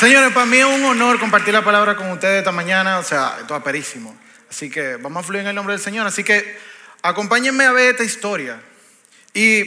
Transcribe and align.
Señores, 0.00 0.32
para 0.32 0.46
mí 0.46 0.56
es 0.56 0.64
un 0.64 0.82
honor 0.82 1.20
compartir 1.20 1.52
la 1.52 1.62
palabra 1.62 1.94
con 1.94 2.10
ustedes 2.10 2.38
esta 2.38 2.52
mañana. 2.52 3.00
O 3.00 3.02
sea, 3.02 3.36
esto 3.38 3.62
es. 3.70 3.96
Así 4.48 4.70
que 4.70 4.96
vamos 4.96 5.22
a 5.22 5.26
fluir 5.26 5.42
en 5.42 5.48
el 5.48 5.54
nombre 5.54 5.74
del 5.74 5.82
Señor. 5.82 6.06
Así 6.06 6.24
que 6.24 6.56
acompáñenme 7.02 7.64
a 7.64 7.72
ver 7.72 7.90
esta 7.90 8.02
historia. 8.02 8.62
Y 9.34 9.66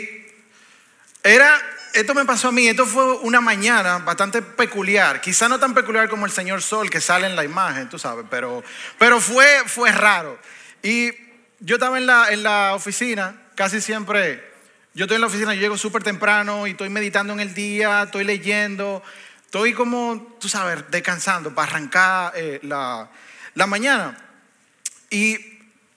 era, 1.22 1.62
esto 1.94 2.16
me 2.16 2.26
pasó 2.26 2.48
a 2.48 2.52
mí, 2.52 2.68
esto 2.68 2.88
fue 2.88 3.20
una 3.20 3.42
mañana 3.42 4.00
bastante 4.00 4.42
peculiar. 4.42 5.22
Quizá 5.22 5.48
no 5.48 5.60
tan 5.60 5.76
peculiar 5.76 6.10
como 6.10 6.26
el 6.26 6.32
Señor 6.32 6.64
Sol 6.64 6.90
que 6.90 7.00
sale 7.00 7.28
en 7.28 7.36
la 7.36 7.44
imagen, 7.44 7.88
tú 7.88 8.00
sabes, 8.00 8.26
pero, 8.28 8.64
pero 8.98 9.22
fue, 9.22 9.46
fue 9.68 9.92
raro. 9.92 10.40
Y 10.82 11.12
yo 11.60 11.76
estaba 11.76 12.00
en 12.00 12.08
la, 12.08 12.32
en 12.32 12.42
la 12.42 12.74
oficina, 12.74 13.40
casi 13.54 13.82
siempre, 13.82 14.44
yo 14.96 15.06
estoy 15.06 15.14
en 15.14 15.22
la 15.22 15.28
oficina, 15.28 15.54
yo 15.54 15.62
llego 15.62 15.78
súper 15.78 16.02
temprano 16.02 16.66
y 16.66 16.72
estoy 16.72 16.90
meditando 16.90 17.34
en 17.34 17.40
el 17.40 17.54
día, 17.54 18.02
estoy 18.06 18.24
leyendo, 18.24 19.04
estoy 19.54 19.74
como, 19.74 20.36
tú 20.40 20.50
sabes, 20.50 20.84
descansando 20.90 21.54
para 21.54 21.70
arrancar 21.70 22.34
eh, 22.36 22.60
la, 22.64 23.08
la 23.54 23.68
mañana. 23.68 24.18
Y 25.12 25.38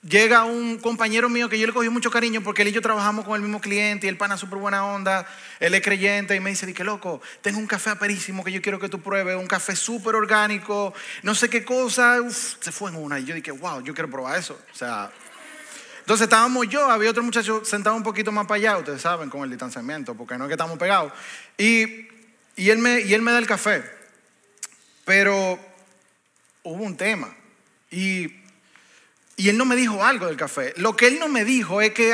llega 0.03 0.43
un 0.43 0.77
compañero 0.77 1.27
mío 1.27 1.49
que 1.49 1.57
yo 1.57 1.65
le 1.65 1.73
cogí 1.73 1.89
mucho 1.89 2.11
cariño 2.11 2.41
porque 2.43 2.61
él 2.61 2.67
y 2.67 2.71
yo 2.71 2.83
trabajamos 2.83 3.25
con 3.25 3.35
el 3.35 3.41
mismo 3.41 3.59
cliente 3.59 4.05
y 4.05 4.09
el 4.09 4.15
pana 4.15 4.37
súper 4.37 4.59
buena 4.59 4.85
onda, 4.85 5.25
él 5.59 5.73
es 5.73 5.81
creyente 5.81 6.35
y 6.35 6.39
me 6.39 6.51
dice, 6.51 6.71
que 6.71 6.83
loco, 6.83 7.19
tengo 7.41 7.57
un 7.57 7.65
café 7.65 7.89
aperísimo 7.89 8.43
que 8.43 8.51
yo 8.51 8.61
quiero 8.61 8.79
que 8.79 8.89
tú 8.89 9.01
pruebes, 9.01 9.35
un 9.35 9.47
café 9.47 9.75
súper 9.75 10.13
orgánico, 10.13 10.93
no 11.23 11.33
sé 11.33 11.49
qué 11.49 11.65
cosa, 11.65 12.21
Uf, 12.21 12.57
se 12.59 12.71
fue 12.71 12.91
en 12.91 12.97
una 12.97 13.19
y 13.19 13.25
yo 13.25 13.33
dije, 13.33 13.49
wow, 13.49 13.81
yo 13.81 13.95
quiero 13.95 14.11
probar 14.11 14.37
eso, 14.37 14.61
o 14.71 14.77
sea... 14.77 15.09
Entonces 16.01 16.25
estábamos 16.25 16.69
yo, 16.69 16.89
había 16.89 17.09
otro 17.09 17.23
muchacho 17.23 17.65
sentado 17.65 17.95
un 17.95 18.03
poquito 18.03 18.31
más 18.31 18.45
para 18.45 18.57
allá, 18.57 18.77
ustedes 18.77 19.01
saben, 19.01 19.31
con 19.31 19.41
el 19.41 19.49
distanciamiento, 19.49 20.15
porque 20.15 20.37
no 20.37 20.45
es 20.45 20.47
que 20.47 20.53
estamos 20.53 20.77
pegados. 20.77 21.11
Y, 21.57 22.16
y, 22.57 22.69
él, 22.69 22.79
me, 22.79 22.99
y 22.99 23.13
él 23.13 23.21
me 23.21 23.31
da 23.31 23.39
el 23.39 23.47
café. 23.47 23.83
Pero 25.05 25.57
hubo 26.63 26.83
un 26.83 26.97
tema. 26.97 27.33
Y 27.89 28.27
y 29.39 29.49
él 29.49 29.57
no 29.57 29.65
me 29.65 29.75
dijo 29.75 30.03
algo 30.03 30.25
del 30.25 30.35
café. 30.35 30.73
Lo 30.77 30.97
que 30.97 31.07
él 31.07 31.19
no 31.19 31.27
me 31.27 31.45
dijo 31.45 31.79
es 31.79 31.91
que, 31.91 32.13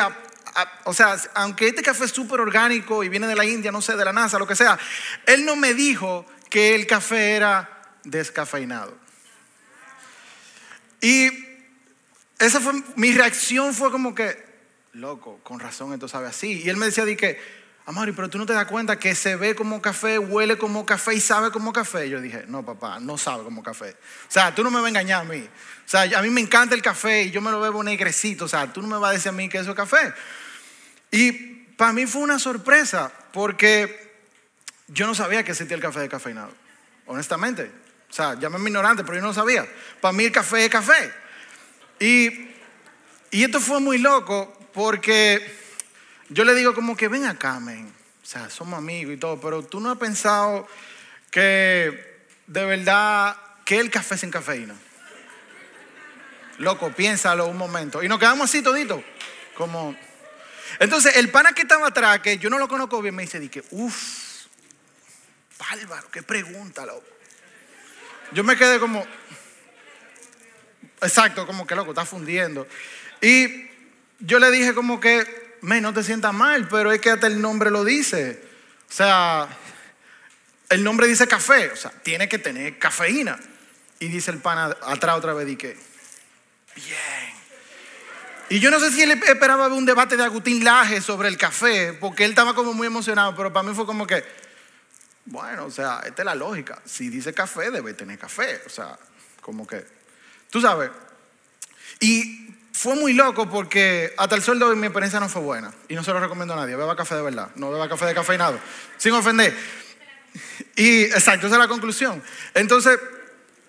o 0.83 0.93
sea, 0.93 1.15
aunque 1.35 1.69
este 1.69 1.81
café 1.81 2.03
es 2.03 2.11
súper 2.11 2.41
orgánico 2.41 3.01
y 3.01 3.07
viene 3.07 3.27
de 3.27 3.35
la 3.35 3.45
India, 3.45 3.71
no 3.71 3.81
sé, 3.81 3.95
de 3.95 4.03
la 4.03 4.11
NASA, 4.11 4.37
lo 4.37 4.45
que 4.45 4.57
sea, 4.57 4.77
él 5.25 5.45
no 5.45 5.55
me 5.55 5.73
dijo 5.73 6.25
que 6.49 6.75
el 6.75 6.85
café 6.85 7.35
era 7.35 7.81
descafeinado. 8.03 8.97
Y 10.99 11.29
esa 12.39 12.59
fue, 12.59 12.73
mi 12.97 13.13
reacción 13.13 13.73
fue 13.73 13.89
como 13.89 14.13
que, 14.13 14.37
loco, 14.91 15.39
con 15.43 15.61
razón 15.61 15.93
esto 15.93 16.09
sabe 16.09 16.27
así. 16.27 16.61
Y 16.61 16.69
él 16.69 16.75
me 16.75 16.87
decía, 16.87 17.05
di 17.05 17.15
que, 17.15 17.39
Amari, 17.85 18.13
pero 18.13 18.29
tú 18.29 18.37
no 18.37 18.45
te 18.45 18.53
das 18.53 18.65
cuenta 18.65 18.97
que 18.97 19.13
se 19.13 19.35
ve 19.35 19.55
como 19.55 19.81
café, 19.81 20.17
huele 20.17 20.57
como 20.57 20.85
café 20.85 21.15
y 21.15 21.19
sabe 21.19 21.51
como 21.51 21.73
café. 21.73 22.09
Yo 22.09 22.21
dije, 22.21 22.45
no, 22.47 22.63
papá, 22.63 22.99
no 23.01 23.17
sabe 23.17 23.43
como 23.43 23.61
café. 23.61 23.89
O 23.89 24.31
sea, 24.31 24.55
tú 24.55 24.63
no 24.63 24.71
me 24.71 24.77
vas 24.77 24.85
a 24.85 24.89
engañar 24.89 25.21
a 25.21 25.25
mí. 25.25 25.41
O 25.41 25.89
sea, 25.89 26.03
a 26.17 26.21
mí 26.21 26.29
me 26.29 26.39
encanta 26.39 26.75
el 26.75 26.81
café 26.81 27.23
y 27.23 27.31
yo 27.31 27.41
me 27.41 27.51
lo 27.51 27.59
bebo 27.59 27.83
negrecito. 27.83 28.45
O 28.45 28.47
sea, 28.47 28.71
tú 28.71 28.81
no 28.81 28.87
me 28.87 28.97
vas 28.97 29.09
a 29.09 29.13
decir 29.13 29.29
a 29.29 29.31
mí 29.33 29.49
que 29.49 29.57
eso 29.57 29.71
es 29.71 29.75
café. 29.75 30.13
Y 31.11 31.31
para 31.75 31.91
mí 31.91 32.05
fue 32.05 32.21
una 32.21 32.39
sorpresa 32.39 33.11
porque 33.33 34.13
yo 34.87 35.05
no 35.05 35.13
sabía 35.13 35.43
que 35.43 35.51
existía 35.51 35.75
el 35.75 35.81
café 35.81 35.99
de 35.99 36.09
cafeinado. 36.09 36.53
Honestamente. 37.05 37.69
O 38.09 38.13
sea, 38.13 38.39
llámame 38.39 38.69
ignorante, 38.69 39.03
pero 39.03 39.15
yo 39.15 39.21
no 39.21 39.29
lo 39.29 39.33
sabía. 39.33 39.67
Para 39.99 40.13
mí 40.13 40.23
el 40.23 40.31
café 40.31 40.63
es 40.63 40.71
café. 40.71 41.11
Y, 41.99 42.49
y 43.31 43.43
esto 43.43 43.59
fue 43.59 43.81
muy 43.81 43.97
loco 43.97 44.53
porque 44.71 45.62
yo 46.33 46.43
le 46.43 46.55
digo 46.55 46.73
como 46.73 46.97
que 46.97 47.07
ven 47.07 47.25
acá, 47.25 47.59
men. 47.59 47.93
O 48.21 48.25
sea, 48.25 48.49
somos 48.49 48.77
amigos 48.77 49.13
y 49.13 49.17
todo, 49.17 49.39
pero 49.39 49.63
tú 49.63 49.79
no 49.79 49.91
has 49.91 49.97
pensado 49.97 50.67
que 51.29 52.13
de 52.47 52.65
verdad, 52.65 53.37
que 53.65 53.79
el 53.79 53.89
café 53.89 54.17
sin 54.17 54.31
cafeína. 54.31 54.75
Loco, 56.57 56.91
piénsalo 56.91 57.47
un 57.47 57.57
momento. 57.57 58.03
Y 58.03 58.07
nos 58.07 58.19
quedamos 58.19 58.49
así 58.49 58.61
todito. 58.61 59.03
Como. 59.55 59.95
Entonces, 60.79 61.17
el 61.17 61.29
pana 61.29 61.53
que 61.53 61.63
estaba 61.63 61.87
atrás, 61.87 62.19
que 62.19 62.37
yo 62.37 62.49
no 62.49 62.59
lo 62.59 62.67
conozco 62.67 63.01
bien, 63.01 63.15
me 63.15 63.23
dice, 63.23 63.49
que, 63.49 63.63
uff, 63.71 64.45
bárbaro, 65.57 66.09
qué 66.11 66.23
pregunta, 66.23 66.85
loco. 66.85 67.05
Yo 68.31 68.43
me 68.43 68.57
quedé 68.57 68.79
como, 68.79 69.05
exacto, 71.01 71.45
como 71.45 71.67
que 71.67 71.75
loco, 71.75 71.91
está 71.91 72.05
fundiendo. 72.05 72.67
Y 73.21 73.67
yo 74.19 74.39
le 74.39 74.49
dije 74.51 74.73
como 74.73 74.99
que, 74.99 75.42
me, 75.63 75.81
no 75.81 75.93
te 75.93 76.03
sientas 76.03 76.33
mal, 76.33 76.67
pero 76.67 76.91
es 76.91 76.99
que 77.01 77.09
hasta 77.09 77.27
el 77.27 77.41
nombre 77.41 77.71
lo 77.71 77.83
dice. 77.83 78.43
O 78.89 78.91
sea, 78.91 79.47
el 80.69 80.83
nombre 80.83 81.07
dice 81.07 81.27
café, 81.27 81.71
o 81.71 81.75
sea, 81.75 81.91
tiene 81.91 82.29
que 82.29 82.37
tener 82.37 82.77
cafeína. 82.77 83.39
Y 83.99 84.07
dice 84.09 84.31
el 84.31 84.39
pana 84.39 84.75
atrás 84.81 85.17
otra 85.17 85.33
vez, 85.33 85.47
y 85.47 85.55
que, 85.55 85.77
bien. 86.75 87.33
Y 88.49 88.59
yo 88.59 88.69
no 88.69 88.79
sé 88.79 88.91
si 88.91 89.01
él 89.01 89.11
esperaba 89.11 89.67
un 89.67 89.85
debate 89.85 90.17
de 90.17 90.23
Agustín 90.23 90.63
Laje 90.63 91.01
sobre 91.01 91.29
el 91.29 91.37
café, 91.37 91.93
porque 91.93 92.25
él 92.25 92.31
estaba 92.31 92.53
como 92.53 92.73
muy 92.73 92.87
emocionado, 92.87 93.33
pero 93.35 93.53
para 93.53 93.67
mí 93.67 93.73
fue 93.73 93.85
como 93.85 94.05
que, 94.05 94.23
bueno, 95.25 95.65
o 95.65 95.71
sea, 95.71 96.01
esta 96.05 96.23
es 96.23 96.25
la 96.25 96.35
lógica. 96.35 96.81
Si 96.85 97.07
dice 97.07 97.33
café, 97.33 97.71
debe 97.71 97.93
tener 97.93 98.19
café. 98.19 98.61
O 98.65 98.69
sea, 98.69 98.99
como 99.41 99.65
que, 99.65 99.85
tú 100.49 100.59
sabes. 100.59 100.91
Y 102.01 102.42
fue 102.73 102.95
muy 102.95 103.13
loco 103.13 103.47
porque 103.49 104.13
hasta 104.17 104.35
el 104.35 104.41
sueldo 104.41 104.75
mi 104.75 104.87
experiencia 104.87 105.19
no 105.19 105.29
fue 105.29 105.41
buena. 105.43 105.71
Y 105.87 105.95
no 105.95 106.03
se 106.03 106.11
lo 106.11 106.19
recomiendo 106.19 106.55
a 106.55 106.57
nadie. 106.57 106.75
Beba 106.75 106.95
café 106.95 107.15
de 107.15 107.21
verdad. 107.21 107.49
No 107.55 107.71
beba 107.71 107.87
café 107.87 108.05
de 108.07 108.15
cafeinado. 108.15 108.59
Sin 108.97 109.13
ofender. 109.13 109.55
Y 110.75 111.03
exacto, 111.03 111.45
esa 111.45 111.55
es 111.55 111.59
la 111.59 111.67
conclusión. 111.67 112.21
Entonces, 112.55 112.99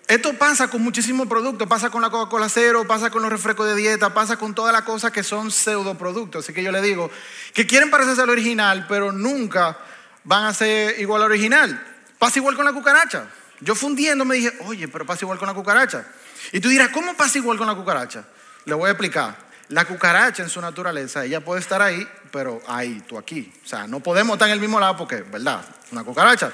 esto 0.07 0.33
pasa 0.33 0.69
con 0.69 0.81
muchísimos 0.81 1.27
productos. 1.27 1.67
Pasa 1.67 1.91
con 1.91 2.01
la 2.01 2.09
Coca-Cola 2.09 2.49
cero, 2.49 2.85
pasa 2.87 3.11
con 3.11 3.21
los 3.21 3.31
refrescos 3.31 3.67
de 3.67 3.75
dieta, 3.75 4.11
pasa 4.11 4.37
con 4.37 4.55
todas 4.55 4.73
las 4.73 4.81
cosas 4.81 5.11
que 5.11 5.21
son 5.21 5.51
pseudoproductos. 5.51 6.43
Así 6.43 6.51
que 6.51 6.63
yo 6.63 6.71
le 6.71 6.81
digo 6.81 7.11
que 7.53 7.67
quieren 7.67 7.91
parecerse 7.91 8.23
al 8.23 8.31
original, 8.31 8.87
pero 8.89 9.11
nunca 9.11 9.77
van 10.23 10.45
a 10.45 10.53
ser 10.53 10.99
igual 10.99 11.21
al 11.21 11.29
original. 11.29 11.79
Pasa 12.17 12.39
igual 12.39 12.55
con 12.55 12.65
la 12.65 12.73
cucaracha. 12.73 13.27
Yo 13.61 13.75
fundiendo 13.75 14.25
me 14.25 14.35
dije, 14.35 14.51
oye, 14.61 14.87
pero 14.87 15.05
pasa 15.05 15.25
igual 15.25 15.37
con 15.37 15.47
la 15.47 15.53
cucaracha. 15.53 16.07
Y 16.51 16.59
tú 16.59 16.69
dirás, 16.69 16.89
¿cómo 16.89 17.15
pasa 17.15 17.37
igual 17.37 17.59
con 17.59 17.67
la 17.67 17.75
cucaracha? 17.75 18.25
Le 18.65 18.73
voy 18.73 18.87
a 18.87 18.91
explicar. 18.91 19.45
La 19.69 19.85
cucaracha 19.85 20.43
en 20.43 20.49
su 20.49 20.61
naturaleza, 20.61 21.25
ella 21.25 21.39
puede 21.39 21.59
estar 21.59 21.81
ahí, 21.81 22.07
pero 22.31 22.61
ahí, 22.67 23.01
tú 23.07 23.17
aquí. 23.17 23.51
O 23.63 23.67
sea, 23.67 23.87
no 23.87 23.99
podemos 23.99 24.35
estar 24.35 24.47
en 24.47 24.53
el 24.53 24.59
mismo 24.59 24.79
lado 24.79 24.95
porque, 24.95 25.23
¿verdad? 25.23 25.65
Una 25.91 26.03
cucaracha. 26.03 26.51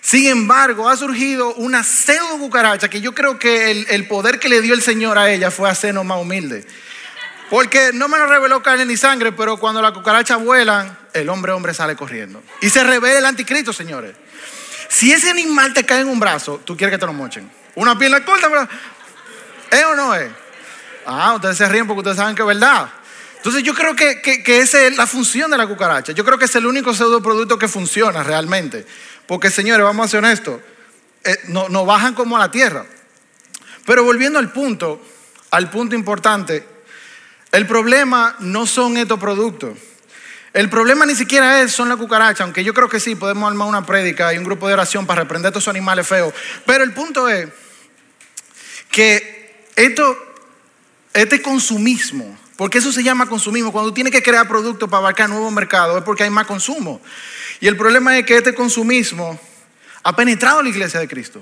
Sin 0.00 0.26
embargo, 0.26 0.88
ha 0.88 0.96
surgido 0.96 1.52
una 1.54 1.82
pseudo 1.82 2.38
cucaracha 2.38 2.88
que 2.88 3.00
yo 3.00 3.12
creo 3.12 3.38
que 3.38 3.70
el, 3.88 4.06
poder 4.06 4.38
que 4.38 4.48
le 4.48 4.62
dio 4.62 4.72
el 4.72 4.80
Señor 4.80 5.18
a 5.18 5.30
ella 5.30 5.50
fue 5.50 5.68
hacernos 5.68 6.04
más 6.04 6.18
humilde. 6.18 6.64
Porque 7.50 7.90
no 7.92 8.08
me 8.08 8.16
lo 8.16 8.26
reveló 8.26 8.62
carne 8.62 8.86
ni 8.86 8.96
sangre, 8.96 9.32
pero 9.32 9.56
cuando 9.58 9.82
las 9.82 9.92
cucarachas 9.92 10.42
vuelan, 10.42 10.96
el 11.12 11.28
hombre 11.28 11.52
hombre 11.52 11.74
sale 11.74 11.94
corriendo. 11.96 12.42
Y 12.60 12.70
se 12.70 12.84
revela 12.84 13.18
el 13.18 13.26
anticristo, 13.26 13.72
señores. 13.72 14.14
Si 14.88 15.12
ese 15.12 15.28
animal 15.28 15.74
te 15.74 15.84
cae 15.84 16.00
en 16.00 16.08
un 16.08 16.20
brazo, 16.20 16.60
tú 16.64 16.76
quieres 16.76 16.94
que 16.94 17.00
te 17.00 17.06
lo 17.06 17.12
mochen. 17.12 17.50
Una 17.74 17.98
pierna 17.98 18.24
corta, 18.24 18.48
¿verdad? 18.48 18.68
¿Es 19.70 19.84
o 19.84 19.94
no 19.94 20.14
es? 20.14 20.30
Ah, 21.06 21.34
ustedes 21.36 21.56
se 21.56 21.68
ríen 21.68 21.86
porque 21.86 22.00
ustedes 22.00 22.16
saben 22.16 22.34
que 22.34 22.42
es 22.42 22.48
verdad. 22.48 22.90
Entonces 23.36 23.62
yo 23.62 23.74
creo 23.74 23.94
que, 23.94 24.20
que, 24.20 24.58
esa 24.58 24.82
es 24.82 24.96
la 24.96 25.06
función 25.06 25.50
de 25.52 25.56
la 25.56 25.68
cucaracha. 25.68 26.12
Yo 26.12 26.24
creo 26.24 26.36
que 26.36 26.46
es 26.46 26.56
el 26.56 26.66
único 26.66 26.92
pseudoproducto 26.92 27.58
que 27.58 27.68
funciona 27.68 28.24
realmente. 28.24 28.84
Porque 29.26 29.50
señores, 29.50 29.84
vamos 29.84 30.06
a 30.06 30.08
ser 30.08 30.18
honestos, 30.18 30.60
eh, 31.22 31.38
no, 31.48 31.68
no 31.68 31.86
bajan 31.86 32.14
como 32.14 32.36
a 32.36 32.40
la 32.40 32.50
tierra. 32.50 32.84
Pero 33.84 34.02
volviendo 34.02 34.40
al 34.40 34.50
punto, 34.50 35.00
al 35.52 35.70
punto 35.70 35.94
importante, 35.94 36.66
el 37.52 37.66
problema 37.66 38.34
no 38.40 38.66
son 38.66 38.96
estos 38.96 39.20
productos. 39.20 39.78
El 40.52 40.68
problema 40.68 41.06
ni 41.06 41.14
siquiera 41.14 41.60
es, 41.60 41.70
son 41.70 41.88
la 41.88 41.96
cucaracha, 41.96 42.42
aunque 42.42 42.64
yo 42.64 42.74
creo 42.74 42.88
que 42.88 42.98
sí, 42.98 43.14
podemos 43.14 43.48
armar 43.48 43.68
una 43.68 43.86
prédica 43.86 44.34
y 44.34 44.38
un 44.38 44.44
grupo 44.44 44.66
de 44.66 44.74
oración 44.74 45.06
para 45.06 45.22
reprender 45.22 45.50
estos 45.50 45.68
animales 45.68 46.06
feos. 46.06 46.34
Pero 46.64 46.82
el 46.82 46.92
punto 46.92 47.28
es 47.28 47.48
que 48.90 49.66
esto 49.76 50.25
este 51.16 51.42
consumismo, 51.42 52.38
porque 52.56 52.78
eso 52.78 52.92
se 52.92 53.02
llama 53.02 53.26
consumismo, 53.26 53.72
cuando 53.72 53.92
tienes 53.92 54.12
que 54.12 54.22
crear 54.22 54.46
productos 54.46 54.88
para 54.88 54.98
abarcar 54.98 55.28
nuevos 55.28 55.52
mercados 55.52 55.98
es 55.98 56.04
porque 56.04 56.24
hay 56.24 56.30
más 56.30 56.46
consumo. 56.46 57.00
Y 57.60 57.68
el 57.68 57.76
problema 57.76 58.16
es 58.18 58.26
que 58.26 58.36
este 58.36 58.54
consumismo 58.54 59.38
ha 60.02 60.14
penetrado 60.14 60.62
la 60.62 60.68
iglesia 60.68 61.00
de 61.00 61.08
Cristo. 61.08 61.40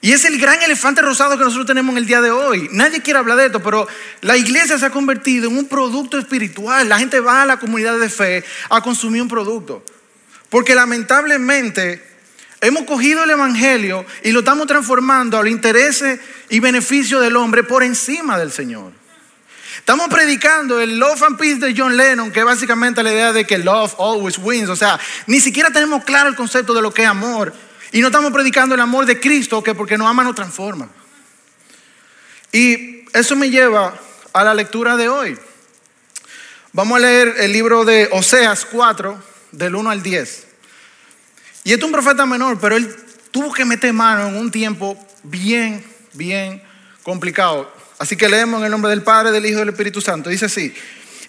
Y 0.00 0.12
es 0.12 0.24
el 0.24 0.38
gran 0.38 0.60
elefante 0.62 1.00
rosado 1.00 1.38
que 1.38 1.44
nosotros 1.44 1.66
tenemos 1.66 1.92
en 1.92 1.98
el 1.98 2.06
día 2.06 2.20
de 2.20 2.32
hoy. 2.32 2.68
Nadie 2.72 3.02
quiere 3.02 3.20
hablar 3.20 3.36
de 3.36 3.46
esto, 3.46 3.62
pero 3.62 3.86
la 4.20 4.36
iglesia 4.36 4.76
se 4.76 4.86
ha 4.86 4.90
convertido 4.90 5.48
en 5.48 5.56
un 5.56 5.68
producto 5.68 6.18
espiritual. 6.18 6.88
La 6.88 6.98
gente 6.98 7.20
va 7.20 7.42
a 7.42 7.46
la 7.46 7.58
comunidad 7.58 7.98
de 7.98 8.08
fe 8.08 8.44
a 8.68 8.80
consumir 8.80 9.22
un 9.22 9.28
producto. 9.28 9.84
Porque 10.48 10.74
lamentablemente 10.74 12.11
Hemos 12.62 12.84
cogido 12.84 13.24
el 13.24 13.30
Evangelio 13.30 14.06
y 14.22 14.30
lo 14.30 14.38
estamos 14.38 14.68
transformando 14.68 15.36
a 15.36 15.42
los 15.42 15.50
intereses 15.50 16.20
y 16.48 16.60
beneficios 16.60 17.20
del 17.20 17.34
hombre 17.34 17.64
por 17.64 17.82
encima 17.82 18.38
del 18.38 18.52
Señor. 18.52 18.92
Estamos 19.78 20.08
predicando 20.08 20.80
el 20.80 20.96
Love 20.96 21.24
and 21.24 21.38
Peace 21.38 21.56
de 21.56 21.74
John 21.76 21.96
Lennon, 21.96 22.30
que 22.30 22.38
es 22.38 22.44
básicamente 22.44 23.02
la 23.02 23.10
idea 23.10 23.32
de 23.32 23.44
que 23.44 23.58
love 23.58 23.96
always 23.98 24.38
wins. 24.38 24.68
O 24.68 24.76
sea, 24.76 25.00
ni 25.26 25.40
siquiera 25.40 25.70
tenemos 25.70 26.04
claro 26.04 26.28
el 26.28 26.36
concepto 26.36 26.72
de 26.72 26.82
lo 26.82 26.94
que 26.94 27.02
es 27.02 27.08
amor. 27.08 27.52
Y 27.90 28.00
no 28.00 28.06
estamos 28.06 28.30
predicando 28.30 28.76
el 28.76 28.80
amor 28.80 29.06
de 29.06 29.18
Cristo, 29.18 29.60
que 29.60 29.74
porque 29.74 29.98
nos 29.98 30.06
ama 30.06 30.22
nos 30.22 30.36
transforma. 30.36 30.88
Y 32.52 33.06
eso 33.12 33.34
me 33.34 33.50
lleva 33.50 33.98
a 34.32 34.44
la 34.44 34.54
lectura 34.54 34.96
de 34.96 35.08
hoy. 35.08 35.36
Vamos 36.72 36.96
a 36.96 37.00
leer 37.00 37.34
el 37.38 37.50
libro 37.50 37.84
de 37.84 38.08
Oseas 38.12 38.64
4, 38.66 39.20
del 39.50 39.74
1 39.74 39.90
al 39.90 40.00
10. 40.00 40.51
Y 41.64 41.72
este 41.72 41.84
es 41.84 41.86
un 41.86 41.92
profeta 41.92 42.26
menor, 42.26 42.58
pero 42.60 42.76
él 42.76 42.94
tuvo 43.30 43.52
que 43.52 43.64
meter 43.64 43.92
mano 43.92 44.28
en 44.28 44.36
un 44.36 44.50
tiempo 44.50 44.96
bien, 45.22 45.84
bien 46.12 46.62
complicado. 47.02 47.72
Así 47.98 48.16
que 48.16 48.28
leemos 48.28 48.58
en 48.60 48.66
el 48.66 48.70
nombre 48.72 48.90
del 48.90 49.02
Padre, 49.02 49.30
del 49.30 49.46
Hijo 49.46 49.56
y 49.56 49.60
del 49.60 49.68
Espíritu 49.68 50.00
Santo. 50.00 50.28
Dice 50.28 50.46
así, 50.46 50.74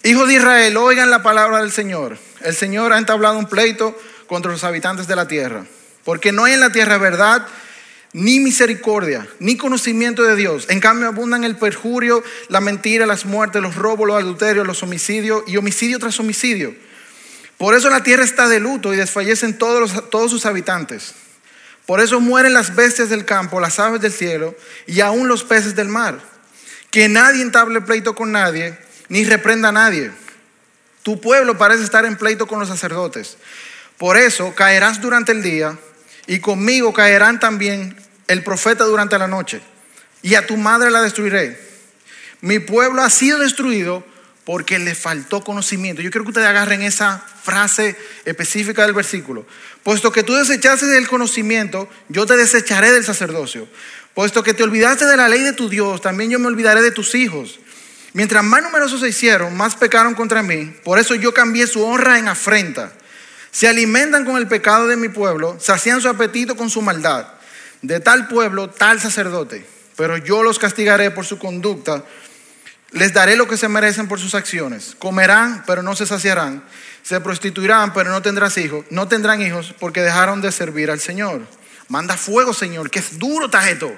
Hijo 0.02 0.26
de 0.26 0.34
Israel, 0.34 0.76
oigan 0.76 1.08
la 1.08 1.22
palabra 1.22 1.60
del 1.60 1.72
Señor. 1.72 2.18
El 2.42 2.54
Señor 2.54 2.92
ha 2.92 2.98
entablado 2.98 3.38
un 3.38 3.46
pleito 3.46 3.98
contra 4.26 4.52
los 4.52 4.64
habitantes 4.64 5.06
de 5.06 5.16
la 5.16 5.28
tierra, 5.28 5.64
porque 6.04 6.30
no 6.32 6.44
hay 6.44 6.54
en 6.54 6.60
la 6.60 6.72
tierra 6.72 6.98
verdad 6.98 7.46
ni 8.12 8.38
misericordia, 8.38 9.26
ni 9.38 9.56
conocimiento 9.56 10.22
de 10.22 10.36
Dios. 10.36 10.66
En 10.68 10.80
cambio 10.80 11.08
abundan 11.08 11.42
el 11.42 11.56
perjurio, 11.56 12.22
la 12.48 12.60
mentira, 12.60 13.06
las 13.06 13.24
muertes, 13.24 13.62
los 13.62 13.76
robos, 13.76 14.06
los 14.06 14.16
adulterios, 14.16 14.66
los 14.66 14.82
homicidios 14.82 15.42
y 15.46 15.56
homicidio 15.56 15.98
tras 15.98 16.20
homicidio. 16.20 16.74
Por 17.58 17.74
eso 17.74 17.90
la 17.90 18.02
tierra 18.02 18.24
está 18.24 18.48
de 18.48 18.60
luto 18.60 18.92
y 18.92 18.96
desfallecen 18.96 19.58
todos, 19.58 20.10
todos 20.10 20.30
sus 20.30 20.46
habitantes. 20.46 21.14
Por 21.86 22.00
eso 22.00 22.20
mueren 22.20 22.54
las 22.54 22.74
bestias 22.74 23.10
del 23.10 23.24
campo, 23.24 23.60
las 23.60 23.78
aves 23.78 24.00
del 24.00 24.12
cielo 24.12 24.54
y 24.86 25.00
aún 25.00 25.28
los 25.28 25.44
peces 25.44 25.76
del 25.76 25.88
mar. 25.88 26.18
Que 26.90 27.08
nadie 27.08 27.42
entable 27.42 27.80
pleito 27.80 28.14
con 28.14 28.32
nadie, 28.32 28.78
ni 29.08 29.24
reprenda 29.24 29.68
a 29.68 29.72
nadie. 29.72 30.10
Tu 31.02 31.20
pueblo 31.20 31.58
parece 31.58 31.84
estar 31.84 32.04
en 32.06 32.16
pleito 32.16 32.46
con 32.46 32.58
los 32.58 32.68
sacerdotes. 32.68 33.36
Por 33.98 34.16
eso 34.16 34.54
caerás 34.54 35.00
durante 35.00 35.32
el 35.32 35.42
día 35.42 35.76
y 36.26 36.40
conmigo 36.40 36.92
caerán 36.92 37.38
también 37.38 37.96
el 38.28 38.42
profeta 38.42 38.84
durante 38.84 39.18
la 39.18 39.28
noche, 39.28 39.60
y 40.22 40.34
a 40.34 40.46
tu 40.46 40.56
madre 40.56 40.90
la 40.90 41.02
destruiré. 41.02 41.58
Mi 42.40 42.58
pueblo 42.58 43.02
ha 43.02 43.10
sido 43.10 43.38
destruido 43.38 44.04
porque 44.44 44.78
le 44.78 44.94
faltó 44.94 45.42
conocimiento. 45.42 46.02
Yo 46.02 46.10
quiero 46.10 46.24
que 46.24 46.30
ustedes 46.30 46.46
agarren 46.48 46.82
esa 46.82 47.24
frase 47.42 47.96
específica 48.24 48.82
del 48.84 48.92
versículo. 48.92 49.46
Puesto 49.82 50.12
que 50.12 50.22
tú 50.22 50.34
desechaste 50.34 50.86
del 50.86 51.08
conocimiento, 51.08 51.88
yo 52.08 52.26
te 52.26 52.36
desecharé 52.36 52.92
del 52.92 53.04
sacerdocio. 53.04 53.68
Puesto 54.14 54.42
que 54.42 54.54
te 54.54 54.62
olvidaste 54.62 55.06
de 55.06 55.16
la 55.16 55.28
ley 55.28 55.42
de 55.42 55.52
tu 55.52 55.68
Dios, 55.68 56.00
también 56.00 56.30
yo 56.30 56.38
me 56.38 56.46
olvidaré 56.46 56.82
de 56.82 56.90
tus 56.90 57.14
hijos. 57.14 57.58
Mientras 58.12 58.44
más 58.44 58.62
numerosos 58.62 59.00
se 59.00 59.08
hicieron, 59.08 59.56
más 59.56 59.74
pecaron 59.76 60.14
contra 60.14 60.42
mí. 60.42 60.72
Por 60.84 60.98
eso 60.98 61.14
yo 61.14 61.34
cambié 61.34 61.66
su 61.66 61.84
honra 61.84 62.18
en 62.18 62.28
afrenta. 62.28 62.92
Se 63.50 63.68
alimentan 63.68 64.24
con 64.24 64.36
el 64.36 64.46
pecado 64.46 64.86
de 64.86 64.96
mi 64.96 65.08
pueblo, 65.08 65.56
sacian 65.60 66.00
su 66.00 66.08
apetito 66.08 66.56
con 66.56 66.70
su 66.70 66.82
maldad 66.82 67.26
de 67.84 68.00
tal 68.00 68.28
pueblo, 68.28 68.70
tal 68.70 68.98
sacerdote, 68.98 69.66
pero 69.94 70.16
yo 70.16 70.42
los 70.42 70.58
castigaré 70.58 71.10
por 71.10 71.26
su 71.26 71.38
conducta, 71.38 72.02
les 72.94 73.12
daré 73.12 73.36
lo 73.36 73.48
que 73.48 73.56
se 73.56 73.68
merecen 73.68 74.08
por 74.08 74.20
sus 74.20 74.34
acciones. 74.34 74.96
Comerán, 74.98 75.64
pero 75.66 75.82
no 75.82 75.96
se 75.96 76.06
saciarán. 76.06 76.64
Se 77.02 77.20
prostituirán, 77.20 77.92
pero 77.92 78.10
no 78.10 78.22
tendrán 78.22 78.50
hijos, 78.56 78.86
no 78.88 79.08
tendrán 79.08 79.42
hijos 79.42 79.74
porque 79.78 80.00
dejaron 80.00 80.40
de 80.40 80.50
servir 80.52 80.90
al 80.90 81.00
Señor. 81.00 81.42
Manda 81.88 82.16
fuego, 82.16 82.54
Señor, 82.54 82.88
que 82.90 83.00
es 83.00 83.18
duro 83.18 83.50
esto. 83.68 83.94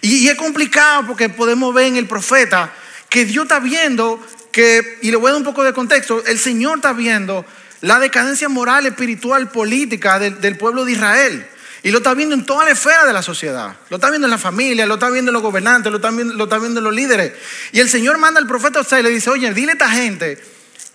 Y, 0.00 0.28
es 0.28 0.34
complicado 0.36 1.06
porque 1.06 1.28
podemos 1.28 1.72
ver 1.72 1.86
en 1.86 1.96
el 1.96 2.08
profeta 2.08 2.72
que 3.08 3.24
Dios 3.24 3.44
está 3.44 3.60
viendo 3.60 4.18
que, 4.50 4.98
y 5.02 5.10
le 5.10 5.16
voy 5.16 5.28
a 5.28 5.32
dar 5.32 5.38
un 5.38 5.44
poco 5.44 5.62
de 5.62 5.72
contexto, 5.72 6.24
el 6.26 6.38
Señor 6.38 6.78
está 6.78 6.92
viendo 6.94 7.44
la 7.82 8.00
decadencia 8.00 8.48
moral, 8.48 8.86
espiritual, 8.86 9.50
política 9.50 10.18
del 10.18 10.56
pueblo 10.56 10.84
de 10.84 10.92
Israel. 10.92 11.46
Y 11.84 11.90
lo 11.90 11.98
está 11.98 12.14
viendo 12.14 12.34
en 12.34 12.46
toda 12.46 12.64
la 12.64 12.70
esfera 12.70 13.04
de 13.04 13.12
la 13.12 13.22
sociedad. 13.22 13.76
Lo 13.90 13.96
está 13.96 14.08
viendo 14.08 14.26
en 14.26 14.30
la 14.30 14.38
familia, 14.38 14.86
lo 14.86 14.94
está 14.94 15.10
viendo 15.10 15.30
en 15.30 15.34
los 15.34 15.42
gobernantes, 15.42 15.90
lo 15.90 15.98
está 15.98 16.10
viendo, 16.10 16.78
en 16.78 16.84
los 16.84 16.94
líderes. 16.94 17.32
Y 17.72 17.80
el 17.80 17.88
Señor 17.88 18.18
manda 18.18 18.40
al 18.40 18.46
profeta 18.46 18.80
Osea 18.80 19.00
y 19.00 19.02
le 19.02 19.10
dice, 19.10 19.30
oye, 19.30 19.52
dile 19.52 19.72
a 19.72 19.74
esta 19.74 19.90
gente 19.90 20.40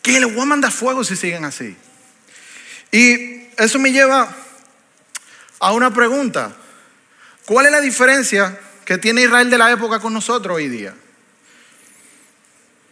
que 0.02 0.20
le 0.20 0.26
voy 0.28 0.42
a 0.42 0.46
mandar 0.46 0.72
fuego 0.72 1.04
si 1.04 1.18
siguen 1.18 1.44
así. 1.44 1.76
Y 2.92 3.50
eso 3.58 3.80
me 3.80 3.92
lleva 3.92 4.34
a 5.60 5.74
una 5.74 5.94
pregunta. 5.94 6.56
¿Cuál 7.46 7.66
es 7.66 7.72
la 7.74 7.82
diferencia 7.82 8.58
que 8.86 8.98
tiene 8.98 9.24
Israel 9.24 9.50
de 9.50 9.58
la 9.58 9.72
época 9.72 10.00
con 10.00 10.14
nosotros 10.14 10.56
hoy 10.56 10.70
día? 10.70 10.94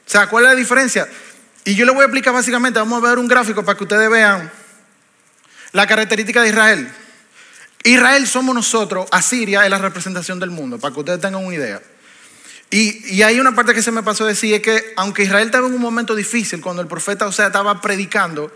O 0.05 0.09
sea, 0.09 0.27
¿cuál 0.27 0.43
es 0.43 0.49
la 0.49 0.55
diferencia? 0.55 1.07
Y 1.63 1.75
yo 1.75 1.85
le 1.85 1.91
voy 1.91 2.01
a 2.01 2.05
explicar 2.05 2.33
básicamente, 2.33 2.77
vamos 2.77 3.01
a 3.01 3.07
ver 3.07 3.17
un 3.17 3.27
gráfico 3.27 3.63
para 3.63 3.77
que 3.77 3.85
ustedes 3.85 4.09
vean 4.09 4.51
la 5.71 5.87
característica 5.87 6.41
de 6.41 6.49
Israel. 6.49 6.91
Israel 7.85 8.25
somos 8.25 8.55
nosotros, 8.55 9.07
Asiria 9.11 9.63
es 9.63 9.69
la 9.69 9.77
representación 9.77 10.39
del 10.39 10.49
mundo, 10.49 10.79
para 10.79 10.91
que 10.91 10.99
ustedes 11.01 11.21
tengan 11.21 11.45
una 11.45 11.55
idea. 11.55 11.81
Y, 12.71 13.21
hay 13.21 13.39
una 13.39 13.53
parte 13.53 13.75
que 13.75 13.83
se 13.83 13.91
me 13.91 14.01
pasó 14.01 14.23
a 14.25 14.27
decir, 14.27 14.55
es 14.55 14.61
que 14.61 14.93
aunque 14.97 15.23
Israel 15.23 15.45
estaba 15.45 15.67
en 15.67 15.75
un 15.75 15.81
momento 15.81 16.15
difícil, 16.15 16.61
cuando 16.61 16.81
el 16.81 16.87
profeta 16.87 17.27
o 17.27 17.31
sea, 17.31 17.47
estaba 17.47 17.79
predicando, 17.81 18.51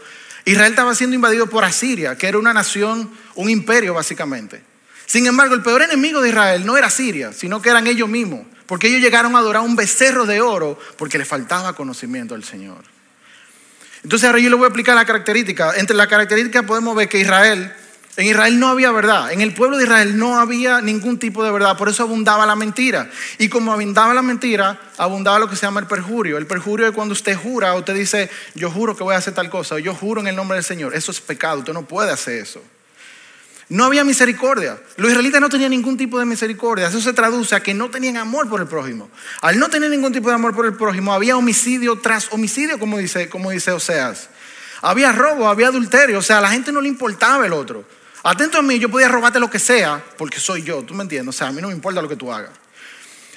Israel 0.46 0.72
estaba 0.72 0.96
siendo 0.96 1.16
invadido 1.16 1.48
por 1.48 1.64
Asiria, 1.64 2.18
que 2.18 2.28
era 2.28 2.40
una 2.40 2.54
nación, 2.54 3.12
un 3.36 3.52
imperio 3.52 3.94
básicamente. 3.94 4.64
Sin 5.06 5.28
embargo, 5.28 5.54
el 5.54 5.62
peor 5.62 5.84
enemigo 5.84 6.22
de 6.22 6.30
Israel 6.30 6.66
no 6.66 6.75
era 6.75 6.90
Siria, 6.90 7.32
sino 7.32 7.62
que 7.62 7.70
eran 7.70 7.86
ellos 7.86 8.10
mismos, 8.10 8.48
porque 8.66 8.88
ellos 8.88 9.00
llegaron 9.00 9.36
a 9.36 9.40
adorar 9.40 9.62
un 9.62 9.75
becerro 9.75 10.25
de 10.25 10.42
oro 10.42 10.80
porque 10.98 11.20
le 11.20 11.25
faltaba 11.25 11.74
conocimiento 11.74 12.34
al 12.34 12.44
Señor. 12.44 12.84
Entonces 14.04 14.25
ahora 14.25 14.40
yo 14.40 14.50
le 14.50 14.56
voy 14.56 14.66
a 14.66 14.68
explicar 14.70 14.96
la 14.96 15.06
característica. 15.06 15.75
Entre 15.75 15.96
las 15.96 16.08
características 16.08 16.66
podemos 16.66 16.96
ver 16.96 17.08
que 17.08 17.20
Israel 17.20 17.72
en 18.19 18.25
Israel 18.25 18.60
no 18.60 18.68
había 18.68 18.92
verdad. 18.92 19.31
En 19.31 19.39
el 19.39 19.54
pueblo 19.54 19.77
de 19.77 19.86
Israel 19.86 20.18
no 20.18 20.38
había 20.38 20.81
ningún 20.81 21.19
tipo 21.19 21.42
de 21.42 21.51
verdad. 21.51 21.77
Por 21.77 21.88
eso 21.88 22.04
abundaba 22.04 22.45
la 22.45 22.57
mentira. 22.57 23.10
Y 23.38 23.48
como 23.48 23.71
abundaba 23.71 24.13
la 24.13 24.21
mentira, 24.21 24.77
abundaba 24.98 25.39
lo 25.39 25.50
que 25.50 25.56
se 25.56 25.66
llama 25.66 25.80
el 25.80 25.88
perjurio. 25.88 26.38
El 26.38 26.45
perjurio 26.45 26.86
es 26.86 26.92
cuando 26.92 27.13
usted 27.13 27.38
jura 27.38 27.74
o 27.74 27.80
usted 27.80 27.95
dice, 27.95 28.30
yo 28.56 28.69
juro 28.69 28.94
que 28.94 29.04
voy 29.04 29.16
a 29.16 29.19
hacer 29.19 29.33
tal 29.33 29.50
cosa, 29.50 29.75
o 29.75 29.80
yo 29.80 29.95
juro 29.95 30.19
en 30.19 30.27
el 30.27 30.36
nombre 30.36 30.57
del 30.57 30.66
Señor. 30.66 30.94
Eso 30.94 31.12
es 31.12 31.21
pecado. 31.21 31.60
Usted 31.60 31.71
no 31.71 31.83
puede 31.83 32.12
hacer 32.12 32.39
eso. 32.39 32.62
No 33.69 33.86
había 33.86 34.04
misericordia. 34.04 34.77
Los 34.98 35.12
israelitas 35.12 35.39
no 35.39 35.48
tenían 35.48 35.72
ningún 35.72 35.95
tipo 35.95 36.19
de 36.19 36.25
misericordia. 36.25 36.89
Eso 36.89 37.00
se 37.00 37.13
traduce 37.13 37.56
a 37.56 37.63
que 37.63 37.74
no 37.74 37.89
tenían 37.89 38.18
amor 38.18 38.50
por 38.50 38.60
el 38.60 38.68
prójimo. 38.68 39.10
Al 39.39 39.57
no 39.57 39.69
tener 39.69 39.89
ningún 39.92 40.12
tipo 40.12 40.27
de 40.27 40.36
amor 40.36 40.54
por 40.54 40.65
el 40.65 40.74
prójimo, 40.74 41.13
había 41.13 41.38
homicidio 41.38 41.98
tras 42.00 42.34
homicidio, 42.34 42.79
como 42.79 42.98
dice, 42.98 43.29
como 43.29 43.50
dice 43.50 43.72
Oseas. 43.72 44.27
Había 44.82 45.13
robo, 45.13 45.48
había 45.48 45.67
adulterio. 45.67 46.20
O 46.20 46.22
sea, 46.22 46.39
a 46.39 46.41
la 46.41 46.50
gente 46.50 46.74
no 46.74 46.82
le 46.82 46.89
importaba 46.89 47.46
el 47.46 47.53
otro. 47.53 47.86
Atento 48.24 48.58
a 48.60 48.62
mí, 48.62 48.80
yo 48.80 48.90
podía 48.90 49.08
robarte 49.08 49.40
lo 49.40 49.50
que 49.50 49.60
sea, 49.60 50.04
porque 50.18 50.40
soy 50.40 50.64
yo, 50.64 50.84
tú 50.84 50.94
me 50.94 51.04
entiendes, 51.04 51.36
o 51.36 51.38
sea, 51.38 51.48
a 51.48 51.52
mí 51.52 51.62
no 51.62 51.70
me 51.70 51.74
importa 51.74 52.02
lo 52.02 52.10
que 52.10 52.18
tú 52.18 52.32
hagas. 52.32 52.52